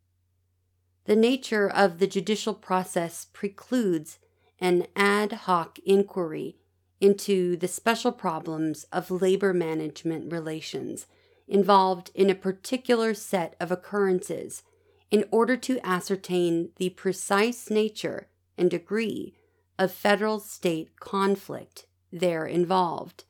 The 1.07 1.17
nature 1.17 1.69
of 1.69 1.99
the 1.99 2.07
judicial 2.07 2.55
process 2.55 3.27
precludes 3.33 4.21
an 4.61 4.87
ad 4.95 5.33
hoc 5.33 5.81
inquiry 5.85 6.57
into 7.01 7.57
the 7.57 7.67
special 7.67 8.13
problems 8.13 8.85
of 8.93 9.11
labor 9.11 9.53
management 9.53 10.31
relations 10.31 11.09
involved 11.49 12.13
in 12.15 12.31
a 12.31 12.37
particular 12.37 13.13
set 13.13 13.57
of 13.59 13.73
occurrences 13.73 14.63
in 15.11 15.25
order 15.33 15.57
to 15.57 15.85
ascertain 15.85 16.71
the 16.77 16.91
precise 16.91 17.69
nature 17.69 18.29
and 18.57 18.71
degree 18.71 19.35
of 19.81 19.91
federal 19.91 20.39
state 20.39 21.01
conflict 21.01 21.87
there 22.13 22.47
involved, 22.47 23.25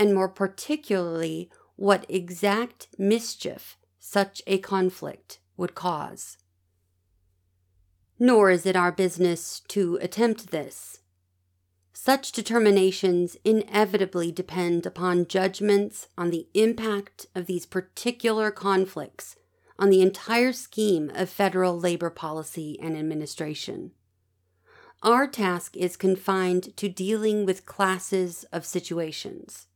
and 0.00 0.14
more 0.14 0.30
particularly 0.30 1.50
what 1.76 2.06
exact 2.08 2.88
mischief 2.98 3.76
such 3.98 4.40
a 4.46 4.56
conflict 4.56 5.40
would 5.58 5.74
cause. 5.74 6.38
Nor 8.18 8.50
is 8.50 8.64
it 8.64 8.76
our 8.76 8.90
business 8.90 9.60
to 9.68 9.98
attempt 10.00 10.50
this. 10.50 11.00
Such 11.92 12.32
determinations 12.32 13.36
inevitably 13.44 14.32
depend 14.32 14.86
upon 14.86 15.26
judgments 15.26 16.08
on 16.16 16.30
the 16.30 16.48
impact 16.54 17.26
of 17.34 17.44
these 17.44 17.66
particular 17.66 18.50
conflicts 18.50 19.36
on 19.78 19.90
the 19.90 20.00
entire 20.00 20.54
scheme 20.54 21.10
of 21.14 21.28
federal 21.28 21.78
labor 21.78 22.08
policy 22.08 22.78
and 22.80 22.96
administration. 22.96 23.90
Our 25.02 25.26
task 25.26 25.76
is 25.76 25.98
confined 25.98 26.74
to 26.78 26.88
dealing 26.88 27.44
with 27.44 27.66
classes 27.66 28.44
of 28.50 28.64
situations. 28.64 29.66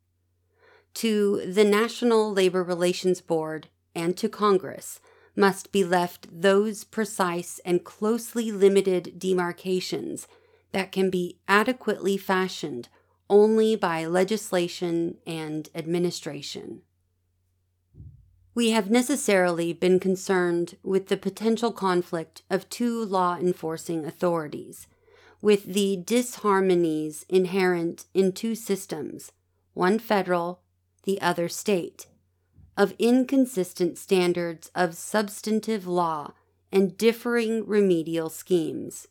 To 0.94 1.44
the 1.46 1.64
National 1.64 2.32
Labor 2.32 2.62
Relations 2.62 3.20
Board 3.20 3.68
and 3.94 4.16
to 4.16 4.28
Congress 4.28 5.00
must 5.36 5.72
be 5.72 5.82
left 5.82 6.28
those 6.30 6.84
precise 6.84 7.60
and 7.64 7.84
closely 7.84 8.52
limited 8.52 9.18
demarcations 9.18 10.28
that 10.72 10.92
can 10.92 11.10
be 11.10 11.38
adequately 11.48 12.16
fashioned 12.16 12.88
only 13.28 13.74
by 13.74 14.06
legislation 14.06 15.16
and 15.26 15.68
administration. 15.74 16.82
We 18.54 18.70
have 18.70 18.90
necessarily 18.90 19.72
been 19.72 19.98
concerned 19.98 20.76
with 20.84 21.08
the 21.08 21.16
potential 21.16 21.72
conflict 21.72 22.42
of 22.48 22.68
two 22.68 23.04
law 23.04 23.36
enforcing 23.36 24.04
authorities, 24.04 24.86
with 25.42 25.64
the 25.64 26.00
disharmonies 26.04 27.24
inherent 27.28 28.06
in 28.14 28.30
two 28.30 28.54
systems, 28.54 29.32
one 29.72 29.98
federal, 29.98 30.60
the 31.04 31.20
other 31.20 31.48
state, 31.48 32.06
of 32.76 32.94
inconsistent 32.98 33.96
standards 33.96 34.70
of 34.74 34.96
substantive 34.96 35.86
law 35.86 36.32
and 36.72 36.98
differing 36.98 37.66
remedial 37.66 38.28
schemes. 38.28 39.06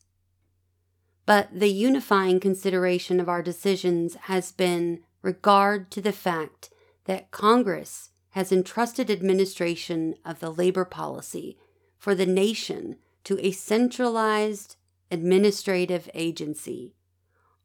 But 1.26 1.50
the 1.58 1.70
unifying 1.70 2.40
consideration 2.40 3.20
of 3.20 3.30
our 3.30 3.42
decisions 3.42 4.16
has 4.24 4.52
been 4.52 5.00
regard 5.22 5.90
to 5.92 6.02
the 6.02 6.12
fact 6.12 6.70
that 7.06 7.32
Congress 7.32 8.10
has 8.32 8.52
entrusted 8.52 9.10
administration 9.10 10.16
of 10.26 10.40
the 10.40 10.52
labor 10.52 10.84
policy 10.84 11.58
for 11.98 12.14
the 12.14 12.26
nation 12.26 12.98
to 13.24 13.40
a 13.40 13.52
centralized 13.52 14.76
administrative 15.10 16.10
agency, 16.14 16.96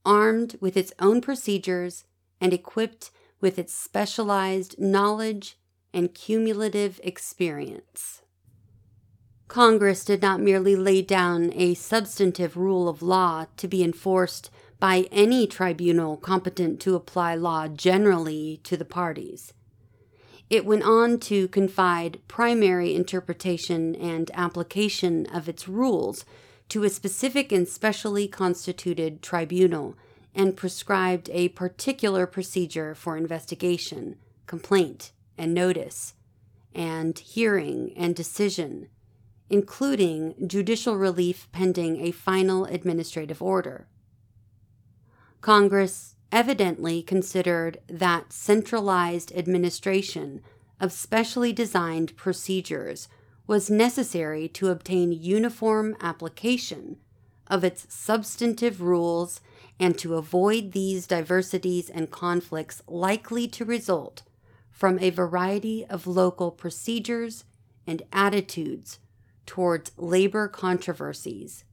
armed 0.04 0.56
with 0.60 0.76
its 0.76 0.92
own 1.00 1.20
procedures 1.20 2.04
and 2.40 2.52
equipped 2.52 3.10
with 3.40 3.58
its 3.58 3.72
specialized 3.72 4.78
knowledge 4.78 5.58
and 5.92 6.14
cumulative 6.14 7.00
experience. 7.02 8.22
Congress 9.48 10.04
did 10.04 10.20
not 10.20 10.40
merely 10.40 10.76
lay 10.76 11.00
down 11.00 11.50
a 11.54 11.72
substantive 11.74 12.56
rule 12.56 12.88
of 12.88 13.00
law 13.00 13.46
to 13.56 13.66
be 13.66 13.82
enforced 13.82 14.50
by 14.78 15.08
any 15.10 15.46
tribunal 15.46 16.16
competent 16.16 16.80
to 16.80 16.94
apply 16.94 17.34
law 17.34 17.66
generally 17.66 18.60
to 18.62 18.76
the 18.76 18.84
parties. 18.84 19.54
It 20.50 20.64
went 20.64 20.82
on 20.82 21.18
to 21.20 21.48
confide 21.48 22.20
primary 22.28 22.94
interpretation 22.94 23.94
and 23.94 24.30
application 24.34 25.26
of 25.26 25.48
its 25.48 25.66
rules 25.66 26.24
to 26.68 26.84
a 26.84 26.90
specific 26.90 27.50
and 27.50 27.66
specially 27.66 28.28
constituted 28.28 29.22
tribunal 29.22 29.96
and 30.38 30.56
prescribed 30.56 31.28
a 31.32 31.48
particular 31.48 32.24
procedure 32.24 32.94
for 32.94 33.16
investigation, 33.16 34.14
complaint, 34.46 35.10
and 35.36 35.52
notice, 35.52 36.14
and 36.72 37.18
hearing 37.18 37.92
and 37.96 38.14
decision, 38.14 38.86
including 39.50 40.34
judicial 40.46 40.96
relief 40.96 41.48
pending 41.50 42.00
a 42.00 42.12
final 42.12 42.64
administrative 42.66 43.42
order. 43.42 43.88
Congress 45.40 46.14
evidently 46.30 47.02
considered 47.02 47.78
that 47.88 48.32
centralized 48.32 49.32
administration 49.34 50.40
of 50.78 50.92
specially 50.92 51.52
designed 51.52 52.16
procedures 52.16 53.08
was 53.48 53.70
necessary 53.70 54.46
to 54.46 54.68
obtain 54.68 55.10
uniform 55.10 55.96
application 56.00 56.96
of 57.48 57.64
its 57.64 57.92
substantive 57.92 58.80
rules 58.80 59.40
and 59.80 59.96
to 59.98 60.16
avoid 60.16 60.72
these 60.72 61.06
diversities 61.06 61.88
and 61.88 62.10
conflicts 62.10 62.82
likely 62.86 63.46
to 63.46 63.64
result 63.64 64.22
from 64.70 64.98
a 64.98 65.10
variety 65.10 65.84
of 65.86 66.06
local 66.06 66.50
procedures 66.50 67.44
and 67.86 68.02
attitudes 68.12 68.98
towards 69.46 69.92
labor 69.96 70.46
controversies, 70.48 71.64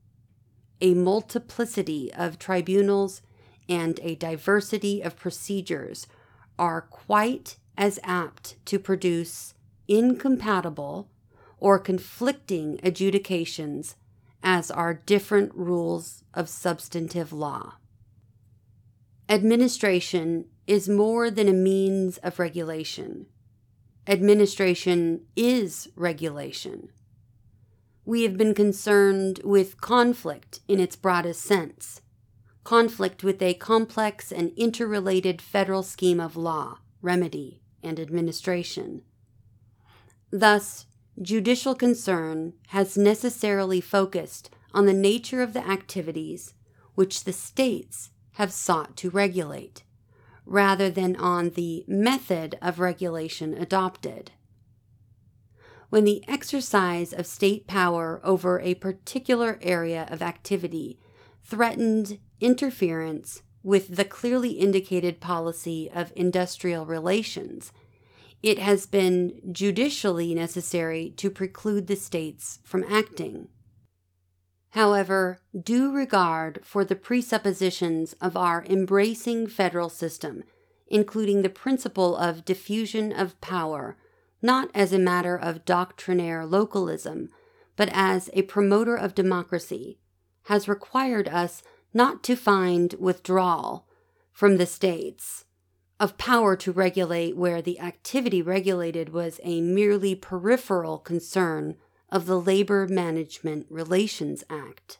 a 0.81 0.93
multiplicity 0.93 2.13
of 2.13 2.39
tribunals 2.39 3.21
and 3.67 3.99
a 4.01 4.15
diversity 4.15 5.01
of 5.01 5.17
procedures 5.17 6.07
are 6.57 6.81
quite 6.81 7.57
as 7.77 7.99
apt 8.03 8.55
to 8.65 8.79
produce 8.79 9.53
incompatible 9.87 11.09
or 11.59 11.79
conflicting 11.79 12.79
adjudications 12.83 13.95
as 14.43 14.69
are 14.69 14.93
different 14.93 15.53
rules 15.55 16.23
of 16.33 16.47
substantive 16.47 17.33
law. 17.33 17.73
Administration 19.27 20.45
is 20.67 20.87
more 20.87 21.31
than 21.31 21.47
a 21.47 21.53
means 21.53 22.17
of 22.19 22.37
regulation. 22.37 23.25
Administration 24.05 25.21
is 25.35 25.87
regulation. 25.95 26.89
We 28.05 28.21
have 28.21 28.37
been 28.37 28.53
concerned 28.53 29.39
with 29.43 29.81
conflict 29.81 30.59
in 30.67 30.79
its 30.79 30.95
broadest 30.95 31.41
sense 31.41 32.01
conflict 32.63 33.23
with 33.23 33.41
a 33.43 33.53
complex 33.53 34.31
and 34.31 34.51
interrelated 34.57 35.39
federal 35.39 35.83
scheme 35.83 36.19
of 36.19 36.35
law, 36.35 36.79
remedy, 36.99 37.61
and 37.83 37.99
administration. 37.99 39.03
Thus, 40.31 40.87
judicial 41.21 41.75
concern 41.75 42.53
has 42.69 42.97
necessarily 42.97 43.79
focused 43.79 44.49
on 44.73 44.87
the 44.87 44.93
nature 44.93 45.43
of 45.43 45.53
the 45.53 45.65
activities 45.65 46.55
which 46.95 47.23
the 47.23 47.33
states 47.33 48.09
have 48.35 48.51
sought 48.51 48.95
to 48.97 49.09
regulate, 49.09 49.83
rather 50.45 50.89
than 50.89 51.15
on 51.15 51.51
the 51.51 51.83
method 51.87 52.57
of 52.61 52.79
regulation 52.79 53.53
adopted. 53.53 54.31
When 55.89 56.03
the 56.03 56.23
exercise 56.27 57.13
of 57.13 57.25
state 57.25 57.67
power 57.67 58.19
over 58.23 58.59
a 58.59 58.75
particular 58.75 59.59
area 59.61 60.07
of 60.09 60.21
activity 60.21 60.99
threatened 61.43 62.19
interference 62.41 63.43
with 63.63 63.95
the 63.95 64.05
clearly 64.05 64.51
indicated 64.51 65.21
policy 65.21 65.89
of 65.93 66.11
industrial 66.15 66.85
relations, 66.85 67.71
it 68.43 68.59
has 68.59 68.85
been 68.85 69.39
judicially 69.51 70.35
necessary 70.35 71.11
to 71.17 71.29
preclude 71.29 71.87
the 71.87 71.95
states 71.95 72.59
from 72.63 72.83
acting. 72.89 73.47
However, 74.75 75.39
due 75.57 75.89
regard 75.89 76.59
for 76.61 76.83
the 76.83 76.97
presuppositions 76.97 78.13
of 78.19 78.35
our 78.35 78.65
embracing 78.65 79.47
federal 79.47 79.87
system, 79.87 80.43
including 80.87 81.41
the 81.41 81.49
principle 81.49 82.17
of 82.17 82.43
diffusion 82.43 83.13
of 83.13 83.39
power, 83.39 83.95
not 84.41 84.69
as 84.75 84.91
a 84.91 84.99
matter 84.99 85.37
of 85.37 85.63
doctrinaire 85.63 86.45
localism, 86.45 87.29
but 87.77 87.87
as 87.93 88.29
a 88.33 88.41
promoter 88.41 88.97
of 88.97 89.15
democracy, 89.15 89.97
has 90.47 90.67
required 90.67 91.29
us 91.29 91.63
not 91.93 92.21
to 92.23 92.35
find 92.35 92.95
withdrawal 92.99 93.87
from 94.33 94.57
the 94.57 94.65
states 94.65 95.45
of 96.01 96.17
power 96.17 96.57
to 96.57 96.73
regulate 96.73 97.37
where 97.37 97.61
the 97.61 97.79
activity 97.79 98.41
regulated 98.41 99.13
was 99.13 99.39
a 99.41 99.61
merely 99.61 100.15
peripheral 100.15 100.97
concern 100.97 101.77
of 102.15 102.27
the 102.27 102.39
Labor 102.39 102.87
Management 102.87 103.65
Relations 103.69 104.41
Act, 104.49 104.99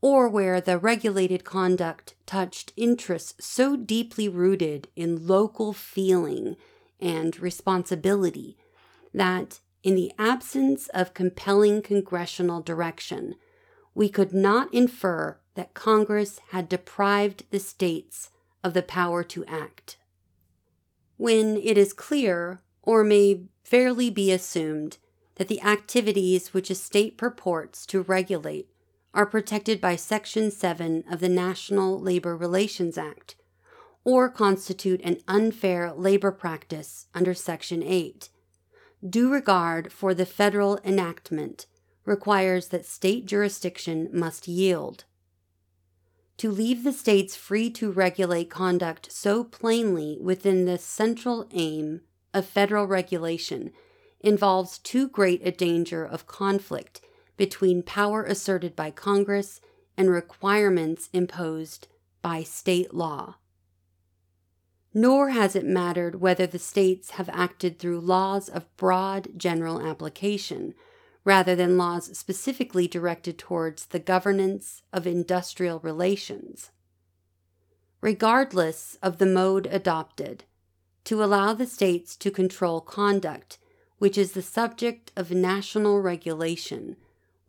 or 0.00 0.28
where 0.28 0.60
the 0.60 0.76
regulated 0.76 1.44
conduct 1.44 2.16
touched 2.26 2.72
interests 2.76 3.46
so 3.46 3.76
deeply 3.76 4.28
rooted 4.28 4.88
in 4.96 5.28
local 5.28 5.72
feeling 5.72 6.56
and 6.98 7.38
responsibility 7.38 8.56
that, 9.14 9.60
in 9.84 9.94
the 9.94 10.10
absence 10.18 10.88
of 10.88 11.14
compelling 11.14 11.80
congressional 11.80 12.60
direction, 12.60 13.36
we 13.94 14.08
could 14.08 14.34
not 14.34 14.74
infer 14.74 15.38
that 15.54 15.74
Congress 15.74 16.40
had 16.48 16.68
deprived 16.68 17.44
the 17.52 17.60
states 17.60 18.30
of 18.64 18.74
the 18.74 18.82
power 18.82 19.22
to 19.22 19.44
act. 19.44 19.96
When 21.16 21.56
it 21.56 21.78
is 21.78 21.92
clear, 21.92 22.62
or 22.82 23.04
may 23.04 23.44
fairly 23.62 24.10
be 24.10 24.32
assumed, 24.32 24.98
that 25.38 25.48
the 25.48 25.62
activities 25.62 26.52
which 26.52 26.68
a 26.68 26.74
state 26.74 27.16
purports 27.16 27.86
to 27.86 28.02
regulate 28.02 28.68
are 29.14 29.24
protected 29.24 29.80
by 29.80 29.96
Section 29.96 30.50
7 30.50 31.04
of 31.10 31.20
the 31.20 31.28
National 31.28 31.98
Labor 31.98 32.36
Relations 32.36 32.98
Act, 32.98 33.36
or 34.04 34.28
constitute 34.28 35.00
an 35.02 35.18
unfair 35.26 35.92
labor 35.92 36.32
practice 36.32 37.06
under 37.14 37.34
Section 37.34 37.82
8. 37.82 38.28
Due 39.08 39.32
regard 39.32 39.92
for 39.92 40.12
the 40.12 40.26
federal 40.26 40.78
enactment 40.84 41.66
requires 42.04 42.68
that 42.68 42.84
state 42.84 43.26
jurisdiction 43.26 44.08
must 44.12 44.48
yield. 44.48 45.04
To 46.38 46.50
leave 46.50 46.84
the 46.84 46.92
states 46.92 47.36
free 47.36 47.70
to 47.70 47.90
regulate 47.90 48.50
conduct 48.50 49.12
so 49.12 49.44
plainly 49.44 50.18
within 50.20 50.64
the 50.64 50.78
central 50.78 51.48
aim 51.52 52.00
of 52.34 52.46
federal 52.46 52.86
regulation 52.86 53.72
involves 54.20 54.78
too 54.78 55.08
great 55.08 55.46
a 55.46 55.50
danger 55.50 56.04
of 56.04 56.26
conflict 56.26 57.00
between 57.36 57.82
power 57.82 58.24
asserted 58.24 58.74
by 58.74 58.90
Congress 58.90 59.60
and 59.96 60.10
requirements 60.10 61.08
imposed 61.12 61.88
by 62.22 62.42
state 62.42 62.92
law. 62.92 63.36
Nor 64.92 65.30
has 65.30 65.54
it 65.54 65.64
mattered 65.64 66.20
whether 66.20 66.46
the 66.46 66.58
states 66.58 67.10
have 67.10 67.28
acted 67.28 67.78
through 67.78 68.00
laws 68.00 68.48
of 68.48 68.76
broad 68.76 69.28
general 69.36 69.80
application 69.80 70.74
rather 71.24 71.54
than 71.54 71.76
laws 71.76 72.16
specifically 72.16 72.88
directed 72.88 73.38
towards 73.38 73.86
the 73.86 73.98
governance 73.98 74.82
of 74.92 75.06
industrial 75.06 75.78
relations. 75.80 76.70
Regardless 78.00 78.96
of 79.02 79.18
the 79.18 79.26
mode 79.26 79.66
adopted, 79.66 80.44
to 81.04 81.22
allow 81.22 81.52
the 81.52 81.66
states 81.66 82.16
to 82.16 82.30
control 82.30 82.80
conduct 82.80 83.58
which 83.98 84.16
is 84.16 84.32
the 84.32 84.42
subject 84.42 85.12
of 85.16 85.30
national 85.30 86.00
regulation 86.00 86.96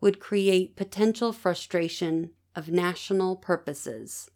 would 0.00 0.20
create 0.20 0.76
potential 0.76 1.32
frustration 1.32 2.30
of 2.56 2.68
national 2.68 3.36
purposes. 3.36 4.30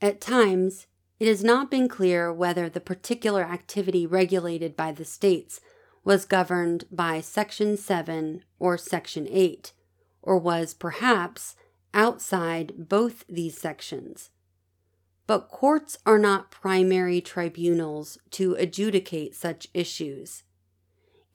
At 0.00 0.20
times, 0.20 0.86
it 1.20 1.28
has 1.28 1.44
not 1.44 1.70
been 1.70 1.88
clear 1.88 2.32
whether 2.32 2.68
the 2.68 2.80
particular 2.80 3.42
activity 3.42 4.06
regulated 4.06 4.76
by 4.76 4.92
the 4.92 5.04
states 5.04 5.60
was 6.04 6.24
governed 6.24 6.84
by 6.90 7.20
Section 7.20 7.76
7 7.76 8.42
or 8.58 8.76
Section 8.76 9.28
8, 9.30 9.72
or 10.20 10.38
was 10.38 10.74
perhaps 10.74 11.54
outside 11.94 12.88
both 12.88 13.24
these 13.28 13.56
sections. 13.56 14.30
But 15.26 15.48
courts 15.48 15.98
are 16.04 16.18
not 16.18 16.50
primary 16.50 17.20
tribunals 17.20 18.18
to 18.32 18.54
adjudicate 18.54 19.36
such 19.36 19.68
issues. 19.72 20.42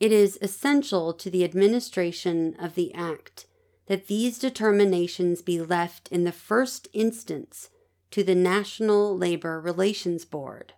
It 0.00 0.12
is 0.12 0.38
essential 0.40 1.12
to 1.14 1.28
the 1.28 1.42
administration 1.42 2.54
of 2.58 2.74
the 2.74 2.94
Act 2.94 3.46
that 3.86 4.06
these 4.06 4.38
determinations 4.38 5.42
be 5.42 5.60
left 5.60 6.08
in 6.12 6.24
the 6.24 6.32
first 6.32 6.86
instance 6.92 7.70
to 8.12 8.22
the 8.22 8.34
National 8.34 9.16
Labor 9.16 9.60
Relations 9.60 10.24
Board. 10.24 10.74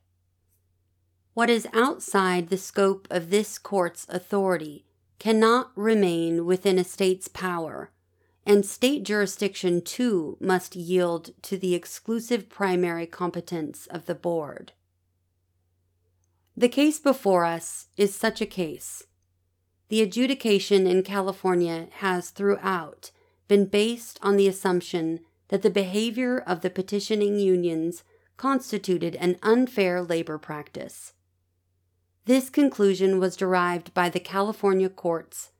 What 1.35 1.51
is 1.51 1.69
outside 1.73 2.49
the 2.49 2.57
scope 2.57 3.07
of 3.11 3.31
this 3.31 3.59
court's 3.59 4.07
authority 4.09 4.87
cannot 5.19 5.71
remain 5.77 6.47
within 6.47 6.79
a 6.79 6.85
state's 6.85 7.29
power, 7.29 7.91
and 8.47 8.65
state 8.65 9.05
jurisdiction 9.05 9.83
too 9.83 10.39
must 10.41 10.75
yield 10.75 11.31
to 11.43 11.59
the 11.59 11.75
exclusive 11.75 12.49
primary 12.49 13.07
competence 13.07 13.87
of 13.89 14.07
the 14.07 14.15
board. 14.15 14.73
The 16.57 16.69
case 16.69 16.99
before 16.99 17.45
us 17.45 17.89
is 17.97 18.15
such 18.15 18.41
a 18.41 18.47
case. 18.47 19.05
The 19.91 20.03
adjudication 20.03 20.87
in 20.87 21.03
California 21.03 21.89
has 21.95 22.31
throughout 22.31 23.11
been 23.49 23.67
based 23.67 24.21
on 24.23 24.37
the 24.37 24.47
assumption 24.47 25.19
that 25.49 25.63
the 25.63 25.71
behavior 25.71 26.39
of 26.39 26.61
the 26.61 26.71
petitioning 26.71 27.41
unions 27.41 28.05
constituted 28.37 29.17
an 29.17 29.37
unfair 29.43 30.01
labor 30.01 30.39
practice. 30.39 31.15
This 32.25 32.49
conclusion 32.51 33.19
was 33.19 33.37
derived 33.37 33.93
by 33.93 34.09
the 34.09 34.21
California 34.21 34.89
courts 34.89 35.51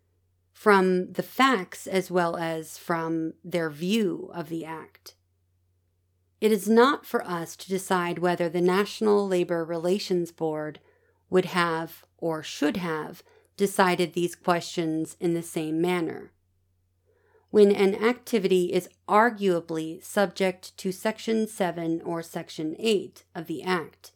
from 0.53 1.13
the 1.15 1.25
facts 1.25 1.89
as 1.89 2.09
well 2.09 2.37
as 2.37 2.79
from 2.79 3.33
their 3.43 3.69
view 3.69 4.31
of 4.33 4.49
the 4.49 4.65
act. 4.65 5.17
It 6.41 6.53
is 6.53 6.69
not 6.69 7.05
for 7.05 7.27
us 7.27 7.57
to 7.57 7.69
decide 7.69 8.21
whether 8.21 8.49
the 8.49 8.61
National 8.61 9.27
Labor 9.27 9.65
Relations 9.65 10.31
Board 10.31 10.79
would 11.29 11.47
have 11.47 12.05
or 12.19 12.45
should 12.45 12.77
have 12.77 13.25
decided 13.61 14.15
these 14.15 14.35
questions 14.35 15.19
in 15.21 15.35
the 15.35 15.43
same 15.43 15.83
manner. 15.83 16.33
When 17.51 17.71
an 17.71 17.95
activity 17.95 18.73
is 18.73 18.89
arguably 19.07 20.03
subject 20.03 20.75
to 20.79 20.91
Section 20.91 21.47
7 21.47 22.01
or 22.01 22.23
Section 22.23 22.75
8 22.79 23.25
of 23.35 23.49
the 23.49 23.63
Act, 23.63 24.13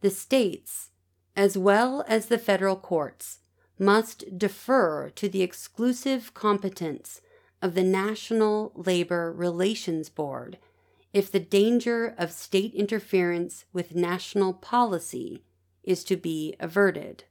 the 0.00 0.10
states 0.10 0.90
as 1.34 1.58
well 1.58 2.04
as 2.06 2.26
the 2.26 2.38
federal 2.38 2.76
courts, 2.76 3.40
must 3.80 4.38
defer 4.38 5.10
to 5.10 5.28
the 5.28 5.42
exclusive 5.42 6.32
competence 6.34 7.20
of 7.60 7.74
the 7.74 7.82
National 7.82 8.70
Labor 8.76 9.32
Relations 9.32 10.08
Board 10.08 10.58
if 11.12 11.32
the 11.32 11.40
danger 11.40 12.14
of 12.16 12.30
state 12.30 12.74
interference 12.74 13.64
with 13.72 13.96
national 13.96 14.52
policy 14.52 15.42
is 15.82 16.04
to 16.04 16.16
be 16.16 16.54
averted. 16.60 17.24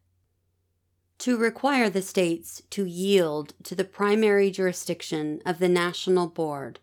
To 1.20 1.38
require 1.38 1.90
the 1.90 2.02
states 2.02 2.62
to 2.70 2.86
yield 2.86 3.54
to 3.64 3.76
the 3.76 3.84
primary 3.84 4.52
jurisdiction 4.52 5.42
of 5.46 5.60
the 5.60 5.70
National 5.70 6.28
Board 6.28 6.80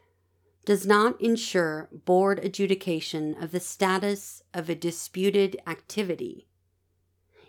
does 0.65 0.87
not 0.87 1.21
ensure 1.21 1.89
board 1.93 2.39
adjudication 2.39 3.37
of 3.41 3.53
the 3.53 3.61
status 3.61 4.43
of 4.53 4.69
a 4.69 4.75
disputed 4.75 5.57
activity. 5.67 6.49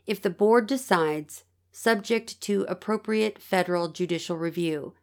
If 0.06 0.22
the 0.22 0.30
board 0.30 0.68
decides, 0.68 1.44
subject 1.72 2.40
to 2.42 2.66
appropriate 2.68 3.42
federal 3.42 3.88
judicial 3.90 4.38
review, 4.38 4.94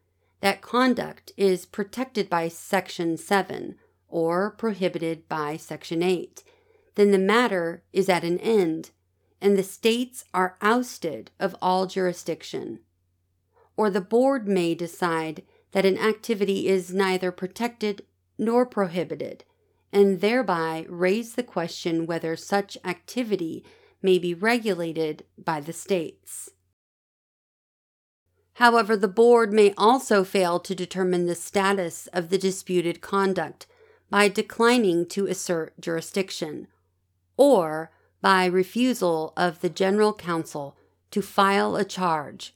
that 0.40 0.62
conduct 0.62 1.32
is 1.36 1.66
protected 1.66 2.28
by 2.28 2.48
Section 2.48 3.16
7 3.16 3.76
or 4.08 4.50
prohibited 4.50 5.28
by 5.28 5.56
Section 5.56 6.02
8, 6.02 6.44
then 6.94 7.10
the 7.10 7.18
matter 7.18 7.82
is 7.92 8.08
at 8.08 8.24
an 8.24 8.38
end 8.38 8.90
and 9.42 9.58
the 9.58 9.62
states 9.62 10.24
are 10.32 10.56
ousted 10.62 11.32
of 11.40 11.56
all 11.60 11.86
jurisdiction. 11.86 12.78
Or 13.76 13.90
the 13.90 14.00
board 14.00 14.46
may 14.46 14.74
decide 14.74 15.42
that 15.72 15.84
an 15.84 15.98
activity 15.98 16.68
is 16.68 16.94
neither 16.94 17.32
protected 17.32 18.06
nor 18.38 18.64
prohibited, 18.64 19.44
and 19.92 20.20
thereby 20.20 20.86
raise 20.88 21.34
the 21.34 21.42
question 21.42 22.06
whether 22.06 22.36
such 22.36 22.78
activity 22.84 23.64
may 24.00 24.18
be 24.18 24.32
regulated 24.32 25.24
by 25.36 25.60
the 25.60 25.72
states. 25.72 26.50
However, 28.54 28.96
the 28.96 29.08
board 29.08 29.52
may 29.52 29.74
also 29.76 30.22
fail 30.22 30.60
to 30.60 30.74
determine 30.74 31.26
the 31.26 31.34
status 31.34 32.06
of 32.12 32.28
the 32.28 32.38
disputed 32.38 33.00
conduct 33.00 33.66
by 34.08 34.28
declining 34.28 35.06
to 35.06 35.26
assert 35.26 35.80
jurisdiction, 35.80 36.68
or 37.36 37.90
by 38.22 38.46
refusal 38.46 39.34
of 39.36 39.60
the 39.60 39.68
General 39.68 40.14
Counsel 40.14 40.76
to 41.10 41.20
file 41.20 41.76
a 41.76 41.84
charge, 41.84 42.54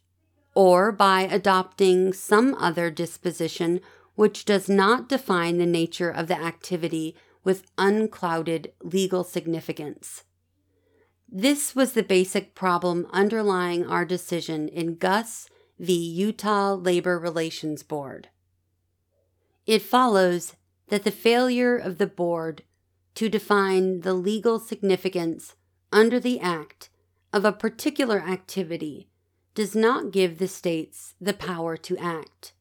or 0.54 0.90
by 0.90 1.22
adopting 1.22 2.14
some 2.14 2.54
other 2.54 2.90
disposition 2.90 3.80
which 4.14 4.46
does 4.46 4.68
not 4.68 5.08
define 5.08 5.58
the 5.58 5.66
nature 5.66 6.08
of 6.08 6.28
the 6.28 6.40
activity 6.40 7.14
with 7.44 7.70
unclouded 7.76 8.72
legal 8.82 9.22
significance. 9.22 10.24
This 11.28 11.76
was 11.76 11.92
the 11.92 12.02
basic 12.02 12.54
problem 12.54 13.06
underlying 13.12 13.84
our 13.84 14.04
decision 14.04 14.68
in 14.68 14.96
Guss 14.96 15.50
v. 15.78 15.92
Utah 15.92 16.74
Labor 16.74 17.18
Relations 17.18 17.82
Board. 17.82 18.28
It 19.66 19.82
follows 19.82 20.54
that 20.88 21.02
the 21.02 21.10
failure 21.10 21.76
of 21.76 21.98
the 21.98 22.06
board 22.06 22.62
to 23.16 23.28
define 23.28 24.02
the 24.02 24.14
legal 24.14 24.58
significance 24.58 25.56
under 25.90 26.20
the 26.20 26.38
Act 26.38 26.90
of 27.32 27.44
a 27.44 27.52
particular 27.52 28.20
activity 28.20 29.08
does 29.54 29.74
not 29.74 30.12
give 30.12 30.38
the 30.38 30.46
states 30.46 31.14
the 31.20 31.32
power 31.32 31.76
to 31.76 31.96
act. 31.96 32.52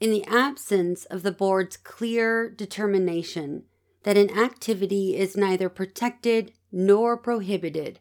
In 0.00 0.10
the 0.10 0.24
absence 0.24 1.04
of 1.06 1.22
the 1.22 1.32
board's 1.32 1.76
clear 1.76 2.50
determination 2.50 3.62
that 4.02 4.18
an 4.18 4.36
activity 4.36 5.16
is 5.16 5.36
neither 5.36 5.68
protected 5.68 6.52
nor 6.70 7.16
prohibited, 7.16 8.00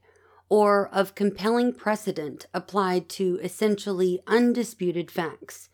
or 0.50 0.88
of 0.90 1.16
compelling 1.16 1.74
precedent 1.74 2.48
applied 2.54 3.08
to 3.10 3.40
essentially 3.42 4.20
undisputed 4.28 5.10
facts. 5.10 5.70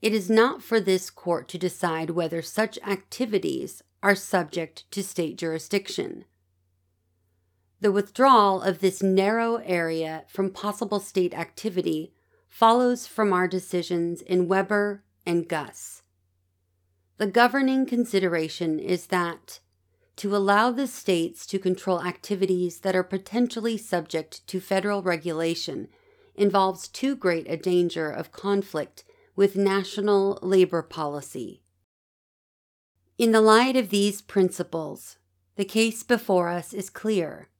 It 0.00 0.12
is 0.12 0.28
not 0.28 0.62
for 0.62 0.80
this 0.80 1.10
court 1.10 1.48
to 1.48 1.58
decide 1.58 2.10
whether 2.10 2.42
such 2.42 2.78
activities 2.86 3.82
are 4.02 4.14
subject 4.14 4.90
to 4.90 5.02
state 5.02 5.36
jurisdiction. 5.36 6.24
The 7.80 7.92
withdrawal 7.92 8.62
of 8.62 8.80
this 8.80 9.02
narrow 9.02 9.56
area 9.56 10.24
from 10.28 10.50
possible 10.50 11.00
state 11.00 11.34
activity 11.34 12.12
follows 12.48 13.06
from 13.06 13.32
our 13.32 13.48
decisions 13.48 14.22
in 14.22 14.46
Weber 14.46 15.02
and 15.26 15.48
Guss. 15.48 16.02
The 17.18 17.26
governing 17.26 17.86
consideration 17.86 18.78
is 18.78 19.06
that 19.06 19.60
to 20.16 20.36
allow 20.36 20.70
the 20.70 20.86
states 20.86 21.46
to 21.46 21.58
control 21.58 22.02
activities 22.02 22.80
that 22.80 22.94
are 22.94 23.02
potentially 23.02 23.76
subject 23.78 24.46
to 24.48 24.60
federal 24.60 25.02
regulation 25.02 25.88
involves 26.34 26.88
too 26.88 27.16
great 27.16 27.50
a 27.50 27.56
danger 27.56 28.10
of 28.10 28.32
conflict 28.32 29.04
with 29.34 29.56
national 29.56 30.38
labor 30.42 30.82
policy. 30.82 31.61
In 33.22 33.30
the 33.30 33.40
light 33.40 33.76
of 33.76 33.90
these 33.90 34.20
principles, 34.20 35.16
the 35.54 35.64
case 35.64 36.02
before 36.02 36.48
us 36.48 36.72
is 36.72 36.90
clear. 36.90 37.50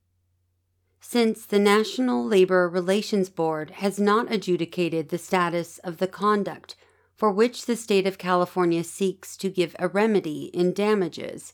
Since 0.99 1.45
the 1.45 1.57
National 1.57 2.25
Labor 2.25 2.67
Relations 2.67 3.29
Board 3.29 3.69
has 3.69 3.97
not 3.97 4.29
adjudicated 4.29 5.07
the 5.07 5.17
status 5.17 5.77
of 5.77 5.99
the 5.99 6.07
conduct 6.07 6.75
for 7.15 7.31
which 7.31 7.65
the 7.65 7.77
state 7.77 8.05
of 8.05 8.17
California 8.17 8.83
seeks 8.83 9.37
to 9.37 9.49
give 9.49 9.73
a 9.79 9.87
remedy 9.87 10.51
in 10.53 10.73
damages, 10.73 11.53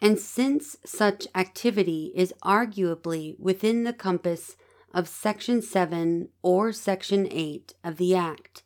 and 0.00 0.20
since 0.20 0.76
such 0.84 1.26
activity 1.34 2.12
is 2.14 2.32
arguably 2.44 3.36
within 3.40 3.82
the 3.82 3.92
compass 3.92 4.56
of 4.94 5.08
Section 5.08 5.62
7 5.62 6.28
or 6.42 6.70
Section 6.70 7.26
8 7.28 7.74
of 7.82 7.96
the 7.96 8.14
Act, 8.14 8.62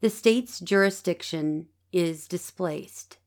the 0.00 0.08
state's 0.08 0.58
jurisdiction 0.58 1.66
is 1.92 2.26
displaced. 2.26 3.18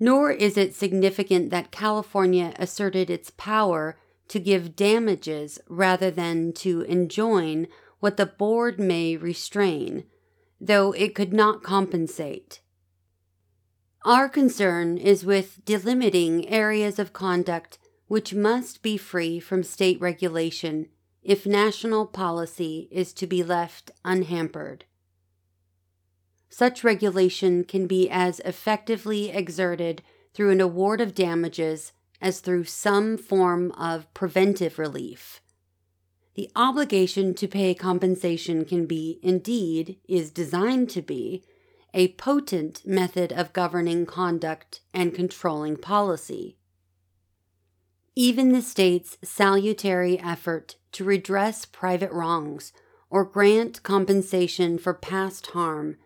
Nor 0.00 0.30
is 0.30 0.56
it 0.56 0.74
significant 0.74 1.50
that 1.50 1.70
California 1.70 2.54
asserted 2.56 3.10
its 3.10 3.30
power 3.30 3.98
to 4.28 4.38
give 4.38 4.76
damages 4.76 5.58
rather 5.68 6.10
than 6.10 6.52
to 6.52 6.82
enjoin 6.82 7.66
what 8.00 8.16
the 8.16 8.26
board 8.26 8.78
may 8.78 9.16
restrain, 9.16 10.04
though 10.60 10.92
it 10.92 11.14
could 11.14 11.32
not 11.32 11.62
compensate. 11.62 12.60
Our 14.04 14.28
concern 14.28 14.96
is 14.96 15.24
with 15.24 15.64
delimiting 15.64 16.46
areas 16.48 16.98
of 16.98 17.12
conduct 17.12 17.78
which 18.06 18.34
must 18.34 18.82
be 18.82 18.96
free 18.96 19.38
from 19.40 19.62
state 19.62 20.00
regulation 20.00 20.86
if 21.22 21.44
national 21.44 22.06
policy 22.06 22.88
is 22.90 23.12
to 23.12 23.26
be 23.26 23.42
left 23.42 23.90
unhampered. 24.04 24.84
Such 26.48 26.84
regulation 26.84 27.64
can 27.64 27.86
be 27.86 28.08
as 28.10 28.40
effectively 28.40 29.30
exerted 29.30 30.02
through 30.32 30.50
an 30.50 30.60
award 30.60 31.00
of 31.00 31.14
damages 31.14 31.92
as 32.20 32.40
through 32.40 32.64
some 32.64 33.16
form 33.16 33.72
of 33.72 34.12
preventive 34.14 34.78
relief. 34.78 35.40
The 36.34 36.50
obligation 36.54 37.34
to 37.34 37.48
pay 37.48 37.74
compensation 37.74 38.64
can 38.64 38.86
be, 38.86 39.18
indeed, 39.22 39.98
is 40.08 40.30
designed 40.30 40.88
to 40.90 41.02
be, 41.02 41.44
a 41.94 42.12
potent 42.12 42.86
method 42.86 43.32
of 43.32 43.52
governing 43.52 44.06
conduct 44.06 44.80
and 44.94 45.14
controlling 45.14 45.76
policy. 45.76 46.56
Even 48.14 48.52
the 48.52 48.62
state's 48.62 49.16
salutary 49.22 50.18
effort 50.18 50.76
to 50.92 51.04
redress 51.04 51.64
private 51.64 52.12
wrongs 52.12 52.72
or 53.10 53.24
grant 53.24 53.82
compensation 53.82 54.78
for 54.78 54.92
past 54.92 55.48
harm 55.48 55.96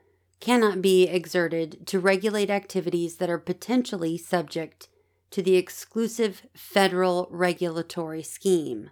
cannot 0.42 0.82
be 0.82 1.04
exerted 1.04 1.86
to 1.86 2.00
regulate 2.00 2.50
activities 2.50 3.18
that 3.18 3.30
are 3.30 3.38
potentially 3.38 4.18
subject 4.18 4.88
to 5.30 5.40
the 5.40 5.54
exclusive 5.54 6.42
federal 6.52 7.28
regulatory 7.30 8.24
scheme. 8.24 8.90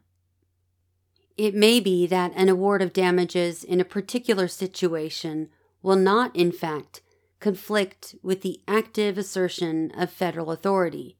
It 1.36 1.52
may 1.52 1.80
be 1.80 2.06
that 2.06 2.32
an 2.36 2.48
award 2.48 2.82
of 2.82 2.92
damages 2.92 3.64
in 3.64 3.80
a 3.80 3.84
particular 3.84 4.46
situation 4.46 5.48
will 5.82 5.96
not, 5.96 6.34
in 6.36 6.52
fact, 6.52 7.02
conflict 7.40 8.14
with 8.22 8.42
the 8.42 8.60
active 8.68 9.18
assertion 9.18 9.90
of 9.98 10.08
federal 10.08 10.52
authority. 10.52 11.16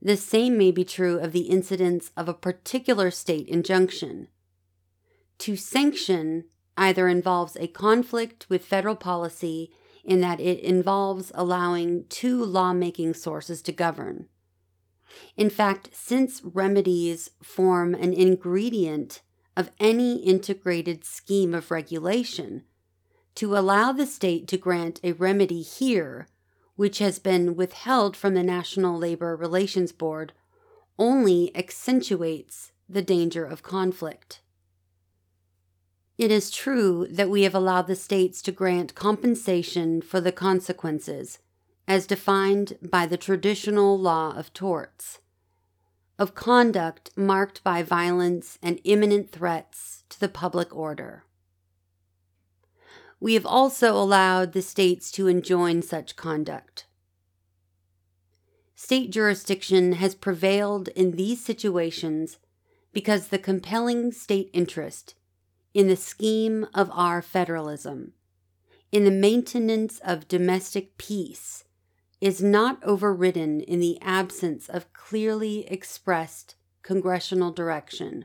The 0.00 0.16
same 0.16 0.56
may 0.56 0.70
be 0.70 0.86
true 0.86 1.18
of 1.18 1.32
the 1.32 1.50
incidence 1.50 2.12
of 2.16 2.30
a 2.30 2.34
particular 2.34 3.10
state 3.10 3.46
injunction. 3.46 4.28
To 5.40 5.54
sanction 5.54 6.44
either 6.78 7.08
involves 7.08 7.56
a 7.56 7.66
conflict 7.66 8.48
with 8.48 8.64
federal 8.64 8.96
policy 8.96 9.70
in 10.04 10.20
that 10.20 10.40
it 10.40 10.60
involves 10.60 11.30
allowing 11.34 12.04
two 12.08 12.42
lawmaking 12.42 13.12
sources 13.12 13.60
to 13.60 13.72
govern. 13.72 14.26
In 15.36 15.50
fact, 15.50 15.90
since 15.92 16.40
remedies 16.42 17.30
form 17.42 17.94
an 17.94 18.14
ingredient 18.14 19.20
of 19.56 19.72
any 19.80 20.16
integrated 20.22 21.04
scheme 21.04 21.52
of 21.52 21.70
regulation, 21.70 22.62
to 23.34 23.56
allow 23.56 23.92
the 23.92 24.06
state 24.06 24.48
to 24.48 24.56
grant 24.56 25.00
a 25.02 25.12
remedy 25.12 25.62
here, 25.62 26.28
which 26.76 26.98
has 26.98 27.18
been 27.18 27.56
withheld 27.56 28.16
from 28.16 28.34
the 28.34 28.42
National 28.42 28.98
Labor 28.98 29.36
Relations 29.36 29.92
Board, 29.92 30.32
only 30.98 31.54
accentuates 31.56 32.72
the 32.88 33.02
danger 33.02 33.44
of 33.44 33.62
conflict. 33.62 34.40
It 36.18 36.32
is 36.32 36.50
true 36.50 37.06
that 37.12 37.30
we 37.30 37.42
have 37.42 37.54
allowed 37.54 37.86
the 37.86 37.94
states 37.94 38.42
to 38.42 38.50
grant 38.50 38.96
compensation 38.96 40.02
for 40.02 40.20
the 40.20 40.32
consequences, 40.32 41.38
as 41.86 42.08
defined 42.08 42.76
by 42.82 43.06
the 43.06 43.16
traditional 43.16 43.96
law 43.96 44.36
of 44.36 44.52
torts, 44.52 45.20
of 46.18 46.34
conduct 46.34 47.12
marked 47.16 47.62
by 47.62 47.84
violence 47.84 48.58
and 48.60 48.80
imminent 48.82 49.30
threats 49.30 50.02
to 50.08 50.18
the 50.18 50.28
public 50.28 50.74
order. 50.74 51.22
We 53.20 53.34
have 53.34 53.46
also 53.46 53.92
allowed 53.92 54.54
the 54.54 54.62
states 54.62 55.12
to 55.12 55.28
enjoin 55.28 55.82
such 55.82 56.16
conduct. 56.16 56.86
State 58.74 59.12
jurisdiction 59.12 59.92
has 59.92 60.16
prevailed 60.16 60.88
in 60.88 61.12
these 61.12 61.44
situations 61.44 62.38
because 62.92 63.28
the 63.28 63.38
compelling 63.38 64.10
state 64.10 64.50
interest 64.52 65.14
in 65.74 65.88
the 65.88 65.96
scheme 65.96 66.66
of 66.74 66.90
our 66.92 67.22
federalism, 67.22 68.12
in 68.90 69.04
the 69.04 69.10
maintenance 69.10 70.00
of 70.04 70.28
domestic 70.28 70.96
peace, 70.98 71.64
is 72.20 72.42
not 72.42 72.82
overridden 72.82 73.60
in 73.60 73.80
the 73.80 73.98
absence 74.00 74.68
of 74.68 74.92
clearly 74.92 75.66
expressed 75.68 76.56
congressional 76.82 77.52
direction. 77.52 78.24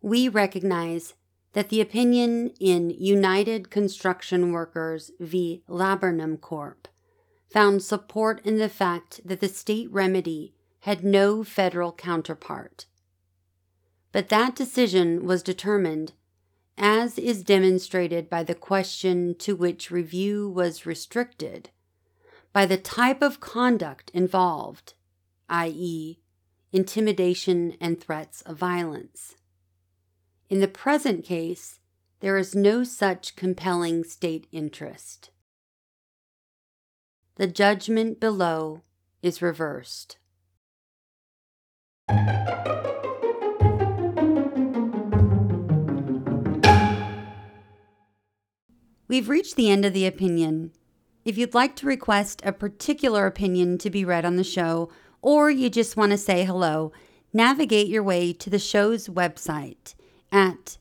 We 0.00 0.28
recognize 0.28 1.14
that 1.52 1.68
the 1.68 1.80
opinion 1.80 2.48
in 2.58 2.90
United 2.90 3.70
Construction 3.70 4.52
Workers 4.52 5.10
v. 5.20 5.62
Laburnum 5.68 6.38
Corp. 6.38 6.88
found 7.50 7.82
support 7.82 8.40
in 8.46 8.56
the 8.56 8.70
fact 8.70 9.20
that 9.24 9.40
the 9.40 9.48
state 9.48 9.90
remedy 9.92 10.54
had 10.80 11.04
no 11.04 11.44
federal 11.44 11.92
counterpart 11.92 12.86
but 14.12 14.28
that 14.28 14.54
decision 14.54 15.24
was 15.24 15.42
determined, 15.42 16.12
as 16.76 17.18
is 17.18 17.42
demonstrated 17.42 18.28
by 18.28 18.42
the 18.42 18.54
question 18.54 19.34
to 19.38 19.56
which 19.56 19.90
review 19.90 20.48
was 20.48 20.86
restricted, 20.86 21.70
by 22.52 22.66
the 22.66 22.76
type 22.76 23.22
of 23.22 23.40
conduct 23.40 24.10
involved, 24.12 24.94
i.e., 25.48 26.18
intimidation 26.72 27.76
and 27.80 28.00
threats 28.00 28.42
of 28.42 28.56
violence. 28.56 29.36
In 30.48 30.60
the 30.60 30.68
present 30.68 31.24
case, 31.24 31.80
there 32.20 32.36
is 32.36 32.54
no 32.54 32.84
such 32.84 33.36
compelling 33.36 34.04
state 34.04 34.46
interest. 34.52 35.30
The 37.36 37.46
judgment 37.46 38.20
below 38.20 38.82
is 39.22 39.40
reversed. 39.40 40.18
We've 49.12 49.28
reached 49.28 49.56
the 49.56 49.68
end 49.68 49.84
of 49.84 49.92
the 49.92 50.06
opinion. 50.06 50.72
If 51.26 51.36
you'd 51.36 51.52
like 51.52 51.76
to 51.76 51.86
request 51.86 52.40
a 52.46 52.52
particular 52.52 53.26
opinion 53.26 53.76
to 53.76 53.90
be 53.90 54.06
read 54.06 54.24
on 54.24 54.36
the 54.36 54.42
show, 54.42 54.88
or 55.20 55.50
you 55.50 55.68
just 55.68 55.98
want 55.98 56.12
to 56.12 56.16
say 56.16 56.44
hello, 56.44 56.92
navigate 57.30 57.88
your 57.88 58.02
way 58.02 58.32
to 58.32 58.48
the 58.48 58.58
show's 58.58 59.08
website 59.08 59.94
at 60.32 60.78